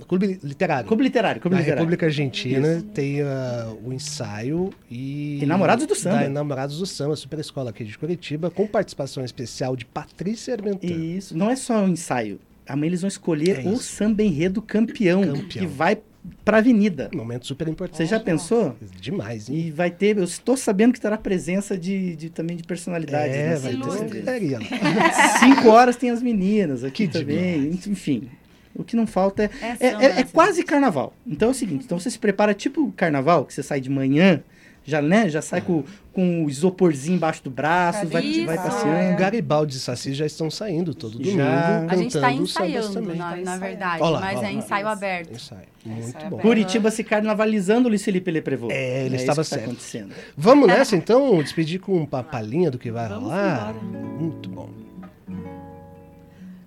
Clube 0.04 0.38
Literário. 0.42 0.86
Clube 0.86 1.02
Literário, 1.04 1.40
Clube 1.40 1.54
Na 1.54 1.60
Literário. 1.60 1.80
República 1.82 2.06
Argentina 2.06 2.82
tem 2.94 3.22
ah, 3.22 3.72
o 3.84 3.92
ensaio 3.92 4.70
e. 4.90 5.36
Tem 5.40 5.48
Namorados 5.48 5.86
do 5.86 5.94
Samba. 5.94 6.22
Da 6.22 6.28
Namorados 6.28 6.78
do 6.78 6.86
Samba, 6.86 7.16
super 7.16 7.38
escola 7.38 7.70
aqui 7.70 7.84
de 7.84 7.96
Curitiba, 7.96 8.50
com 8.50 8.66
participação 8.66 9.24
especial 9.24 9.74
de 9.76 9.84
Patrícia 9.84 10.54
Armentan. 10.54 10.86
Isso, 10.86 11.36
não 11.36 11.50
é 11.50 11.56
só 11.56 11.78
um 11.84 11.88
ensaio. 11.88 12.38
Amanhã 12.68 12.88
eles 12.90 13.00
vão 13.02 13.08
escolher 13.08 13.64
É 13.64 13.68
o 13.68 13.74
isso. 13.74 13.84
samba 13.84 14.22
enredo 14.24 14.60
campeão, 14.60 15.22
Campeão. 15.22 15.46
que 15.48 15.66
vai 15.66 15.98
pra 16.44 16.58
avenida. 16.58 17.08
Momento 17.14 17.46
super 17.46 17.68
importante. 17.68 17.98
Você 17.98 18.06
já 18.06 18.18
pensou? 18.18 18.74
Demais, 19.00 19.48
hein? 19.48 19.56
E 19.66 19.70
vai 19.70 19.88
ter, 19.92 20.18
eu 20.18 20.24
estou 20.24 20.56
sabendo 20.56 20.92
que 20.92 21.00
terá 21.00 21.16
presença 21.16 21.78
de, 21.78 22.16
de- 22.16 22.28
também 22.30 22.56
de 22.56 22.64
personalidades. 22.64 23.36
É, 23.36 23.54
vai 23.54 23.76
ter. 23.76 24.58
Cinco 25.38 25.68
horas 25.68 25.94
tem 25.94 26.10
as 26.10 26.20
meninas 26.22 26.82
aqui 26.82 27.06
Que 27.06 27.20
também. 27.20 27.68
Enfim, 27.68 28.28
o 28.78 28.84
que 28.84 28.94
não 28.96 29.06
falta 29.06 29.44
é. 29.44 29.50
É 29.62 29.76
É, 29.80 29.86
é- 29.88 30.04
é 30.04 30.14
né? 30.14 30.24
quase 30.32 30.62
carnaval. 30.62 31.12
Então 31.26 31.48
é 31.48 31.50
o 31.50 31.54
seguinte: 31.54 31.84
então 31.84 31.98
você 31.98 32.10
se 32.10 32.18
prepara 32.18 32.54
tipo 32.54 32.92
carnaval, 32.92 33.44
que 33.44 33.52
você 33.54 33.62
sai 33.62 33.80
de 33.80 33.90
manhã, 33.90 34.40
já, 34.84 35.02
né, 35.02 35.28
já 35.28 35.42
sai 35.42 35.60
com, 35.60 35.82
com 36.12 36.44
o 36.44 36.48
isoporzinho 36.48 37.16
embaixo 37.16 37.42
do 37.42 37.50
braço, 37.50 38.06
vai, 38.06 38.44
vai 38.44 38.56
O 38.56 38.62
passeando. 38.62 39.18
Garibaldi 39.18 39.76
e 39.76 39.80
Saci 39.80 40.14
já 40.14 40.24
estão 40.24 40.48
saindo 40.48 40.94
todo 40.94 41.18
domingo. 41.18 41.38
Já. 41.38 41.86
A 41.88 41.96
gente 41.96 42.06
está 42.14 42.20
cantando 42.28 42.42
ensaiando, 42.44 42.92
também. 42.92 43.16
na, 43.16 43.24
Tá 43.24 43.30
na 43.34 43.40
ensaiando. 43.42 43.60
verdade, 43.64 44.02
Ó 44.04 44.10
lá, 44.10 44.20
mas 44.20 44.38
ó 44.38 44.42
é 44.44 44.52
ensaio 44.52 44.86
aberto. 44.86 45.32
Ensaio. 45.34 45.60
Muito 45.84 45.98
Ensaio 46.08 46.12
bom. 46.22 46.26
aberto. 46.26 46.42
Curitiba 46.42 46.90
se 46.92 47.02
carnavalizando, 47.02 47.88
Luiz 47.88 48.04
Felipe 48.04 48.30
Leprevô. 48.30 48.68
É, 48.70 49.06
ele 49.06 49.16
isso 49.16 49.24
estava 49.24 49.42
que 49.42 49.50
tá 49.50 49.56
certo. 49.56 49.64
acontecendo. 49.70 50.14
Vamos 50.36 50.68
nessa 50.68 50.94
então, 50.94 51.42
despedir 51.42 51.80
com 51.80 51.92
uma 52.04 52.22
palhinha 52.22 52.70
do 52.70 52.78
que 52.78 52.92
vai 52.92 53.08
Vamos 53.08 53.24
rolar? 53.24 53.74
embora. 53.80 53.96
Muito 54.20 54.48
bom. 54.48 54.85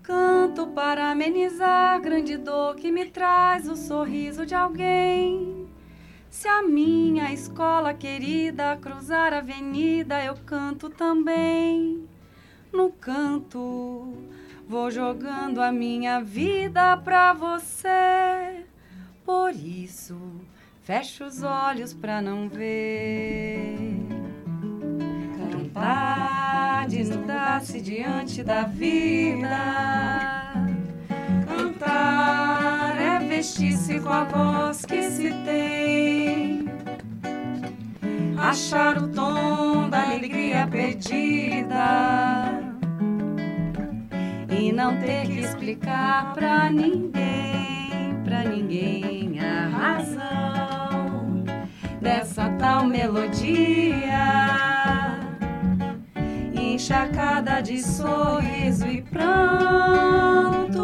Canto 0.10 0.66
para 0.66 1.12
amenizar 1.12 2.02
grande 2.02 2.36
dor 2.36 2.76
que 2.76 2.92
me 2.92 3.06
traz 3.06 3.70
o 3.70 3.76
sorriso 3.76 4.44
de 4.44 4.56
alguém. 4.56 5.68
Se 6.32 6.48
a 6.48 6.64
minha 6.64 7.32
escola 7.32 7.94
querida 7.94 8.76
cruzar 8.78 9.36
a 9.36 9.38
avenida, 9.38 10.26
eu 10.26 10.34
canto 10.48 10.90
também. 10.90 12.10
No 12.74 12.90
canto, 12.90 14.18
vou 14.68 14.90
jogando 14.90 15.62
a 15.62 15.72
minha 15.72 16.22
vida 16.22 16.98
pra 16.98 17.32
você. 17.32 18.66
Por 19.24 19.52
isso, 19.54 20.20
fecho 20.82 21.24
os 21.24 21.44
olhos 21.44 21.94
pra 21.94 22.20
não 22.20 22.50
ver. 22.50 23.78
Cantar, 25.80 26.88
desnudar-se 26.90 27.80
diante 27.80 28.44
da 28.44 28.64
vida. 28.64 29.48
Cantar 31.48 32.98
é 33.00 33.20
vestir-se 33.20 33.98
com 34.02 34.10
a 34.10 34.26
voz 34.26 34.84
que 34.84 35.02
se 35.04 35.32
tem. 35.46 36.66
Achar 38.38 38.98
o 38.98 39.08
tom 39.08 39.90
da 39.90 40.04
alegria 40.12 40.68
perdida. 40.68 42.52
E 44.50 44.74
não 44.74 44.98
ter 44.98 45.28
que 45.28 45.40
explicar 45.40 46.34
pra 46.34 46.70
ninguém, 46.70 48.22
pra 48.26 48.44
ninguém 48.44 49.40
a 49.40 49.70
razão 49.70 51.46
dessa 52.02 52.50
tal 52.60 52.86
melodia 52.86 54.69
encharcada 56.90 57.62
de 57.62 57.84
sorriso 57.84 58.88
e 58.88 59.04
pranto. 59.04 60.82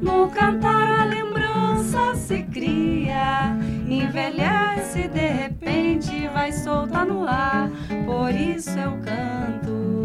No 0.00 0.28
cantar 0.28 1.00
a 1.00 1.04
lembrança 1.04 2.14
se 2.14 2.44
cria, 2.44 3.56
envelhece 3.88 5.08
de 5.08 5.26
repente, 5.26 6.28
vai 6.28 6.52
solta 6.52 7.04
no 7.04 7.26
ar. 7.26 7.68
Por 8.06 8.32
isso 8.32 8.78
eu 8.78 8.92
canto. 8.98 10.04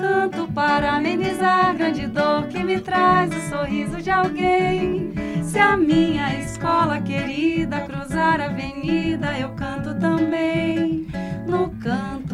Canto 0.00 0.52
para 0.52 0.94
amenizar 0.96 1.66
a 1.66 1.72
grande 1.74 2.08
dor 2.08 2.48
que 2.48 2.64
me 2.64 2.80
traz 2.80 3.30
o 3.36 3.50
sorriso 3.50 4.02
de 4.02 4.10
alguém. 4.10 5.12
Se 5.44 5.60
a 5.60 5.76
minha 5.76 6.34
escola 6.40 7.00
querida 7.00 7.82
cruzar 7.82 8.40
a 8.40 8.46
avenida, 8.46 9.38
eu 9.38 9.50
canto 9.50 9.94
também. 9.94 11.06
No 11.46 11.70
canto, 11.80 12.27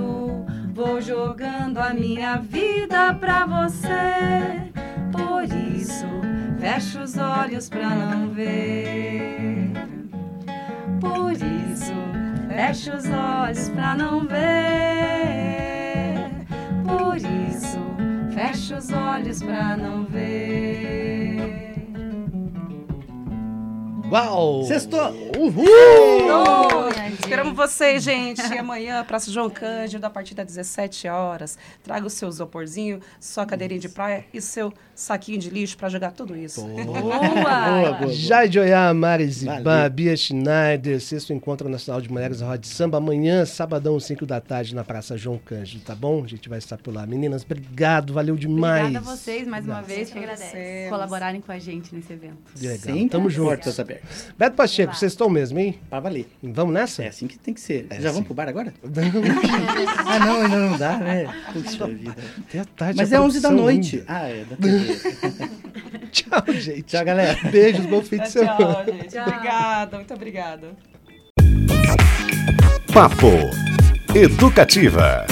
vou 0.75 1.01
jogando 1.01 1.79
a 1.79 1.95
minha 1.95 2.37
vida 2.39 3.15
pra 3.15 3.47
você. 3.47 4.73
Por 5.13 5.45
isso, 5.45 6.05
fecho 6.59 7.01
os 7.01 7.17
olhos 7.17 7.69
pra 7.69 7.91
não 7.91 8.29
ver. 8.31 9.71
Por 11.01 11.33
isso, 11.33 11.95
fecho 12.49 12.93
os 12.93 13.09
olhos 13.09 13.69
pra 13.69 13.95
não 13.95 14.27
ver. 14.27 14.45
Por 16.85 17.17
isso, 17.17 17.79
fecho 18.35 18.75
os 18.75 18.91
olhos 18.91 19.41
pra 19.41 19.77
não 19.77 20.05
ver. 20.05 21.54
Uau! 24.11 24.65
Sextou! 24.65 25.13
Uhul! 25.39 25.65
Esperamos 27.19 27.57
vocês, 27.57 28.03
gente. 28.03 28.41
Amanhã, 28.43 29.03
Praça 29.05 29.31
João 29.31 29.49
Cândido, 29.49 30.05
a 30.07 30.11
partir 30.11 30.35
das 30.35 30.47
17 30.47 31.09
horas. 31.09 31.59
Traga 31.83 32.07
o 32.07 32.11
seu 32.11 32.29
isoporzinho, 32.29 33.01
sua 33.19 33.47
cadeirinha 33.47 33.81
de 33.81 33.89
praia 33.89 34.25
e 34.33 34.41
seu 34.41 34.73
saquinho 34.95 35.39
de 35.39 35.49
lixo 35.51 35.77
para 35.77 35.89
jogar 35.89 36.13
tudo 36.13 36.37
isso. 36.37 36.61
Boa, 36.63 36.85
Boa! 36.85 37.19
boa, 37.19 37.93
boa. 37.95 38.13
Jade 38.13 38.59
Oiá, 38.61 38.93
Mari 38.93 39.27
Valeu. 39.27 39.91
Bia 39.91 40.17
Schneider, 40.17 41.01
sexto 41.01 41.33
Encontro 41.33 41.69
Nacional 41.69 42.01
de 42.01 42.11
Mulheres 42.11 42.41
na 42.41 42.47
Roda 42.47 42.59
de 42.59 42.69
Samba, 42.69 42.99
amanhã, 42.99 43.45
sabadão, 43.47 43.99
5 43.99 44.27
da 44.27 44.41
tarde, 44.41 44.75
na 44.75 44.85
Praça 44.85 45.17
João 45.17 45.39
Cândido, 45.39 45.83
tá 45.83 45.95
bom? 45.95 46.23
A 46.23 46.27
gente 46.29 46.49
vai 46.49 46.59
estar 46.59 46.77
por 46.77 46.95
lá. 46.95 47.07
Meninas, 47.07 47.43
obrigado, 47.43 48.13
valeu 48.13 48.37
demais. 48.37 48.83
Obrigada 48.87 49.11
a 49.11 49.17
vocês 49.17 49.49
mais 49.49 49.65
uma 49.65 49.81
vez 49.81 50.11
por 50.11 50.21
colaborarem 50.91 51.41
com 51.41 51.51
a 51.51 51.59
gente 51.59 51.95
nesse 51.95 52.13
evento. 52.13 52.37
Legal, 52.61 52.79
Sempre 52.79 53.09
tamo 53.09 53.31
junto. 53.31 53.49
portas 53.49 53.81
abertas. 53.81 54.04
Beto 54.39 54.57
Pacheco, 54.57 54.91
Olá. 54.91 54.99
vocês 54.99 55.13
estão 55.13 55.29
mesmo, 55.29 55.59
hein? 55.59 55.79
Pra 55.89 56.01
valer. 56.01 56.29
Vamos 56.43 56.75
nessa? 56.75 57.03
É 57.03 57.09
assim 57.09 57.27
que 57.27 57.39
tem 57.39 57.55
que 57.55 57.61
ser. 57.61 57.87
É 57.91 57.95
Já 57.95 58.09
assim. 58.09 58.09
vamos 58.15 58.25
pro 58.27 58.35
bar 58.35 58.49
agora? 58.49 58.73
ah, 60.07 60.19
não, 60.19 60.43
ainda 60.43 60.59
não 60.59 60.79
dá, 60.79 60.97
né? 60.99 61.27
Puxa 61.53 61.87
vida. 61.87 62.17
Até 62.49 62.61
a 62.61 62.65
tarde. 62.65 62.97
Mas 62.97 63.13
a 63.13 63.17
é 63.17 63.21
11 63.21 63.41
da 63.41 63.51
noite. 63.51 64.05
ainda. 64.07 64.07
Ah, 64.09 64.29
é 64.29 64.45
da. 64.45 64.57
Tchau, 66.11 66.55
gente. 66.55 66.83
Tchau, 66.83 67.05
galera. 67.05 67.39
Beijos, 67.51 67.87
bom 67.87 68.03
fim 68.03 68.19
de 68.19 68.29
semana. 68.31 68.57
Tchau, 68.57 68.85
gente. 68.87 69.09
Tchau. 69.09 69.27
Obrigada, 69.27 69.97
muito 69.97 70.15
obrigada. 70.15 70.69
Papo 72.93 73.31
Educativa. 74.15 75.27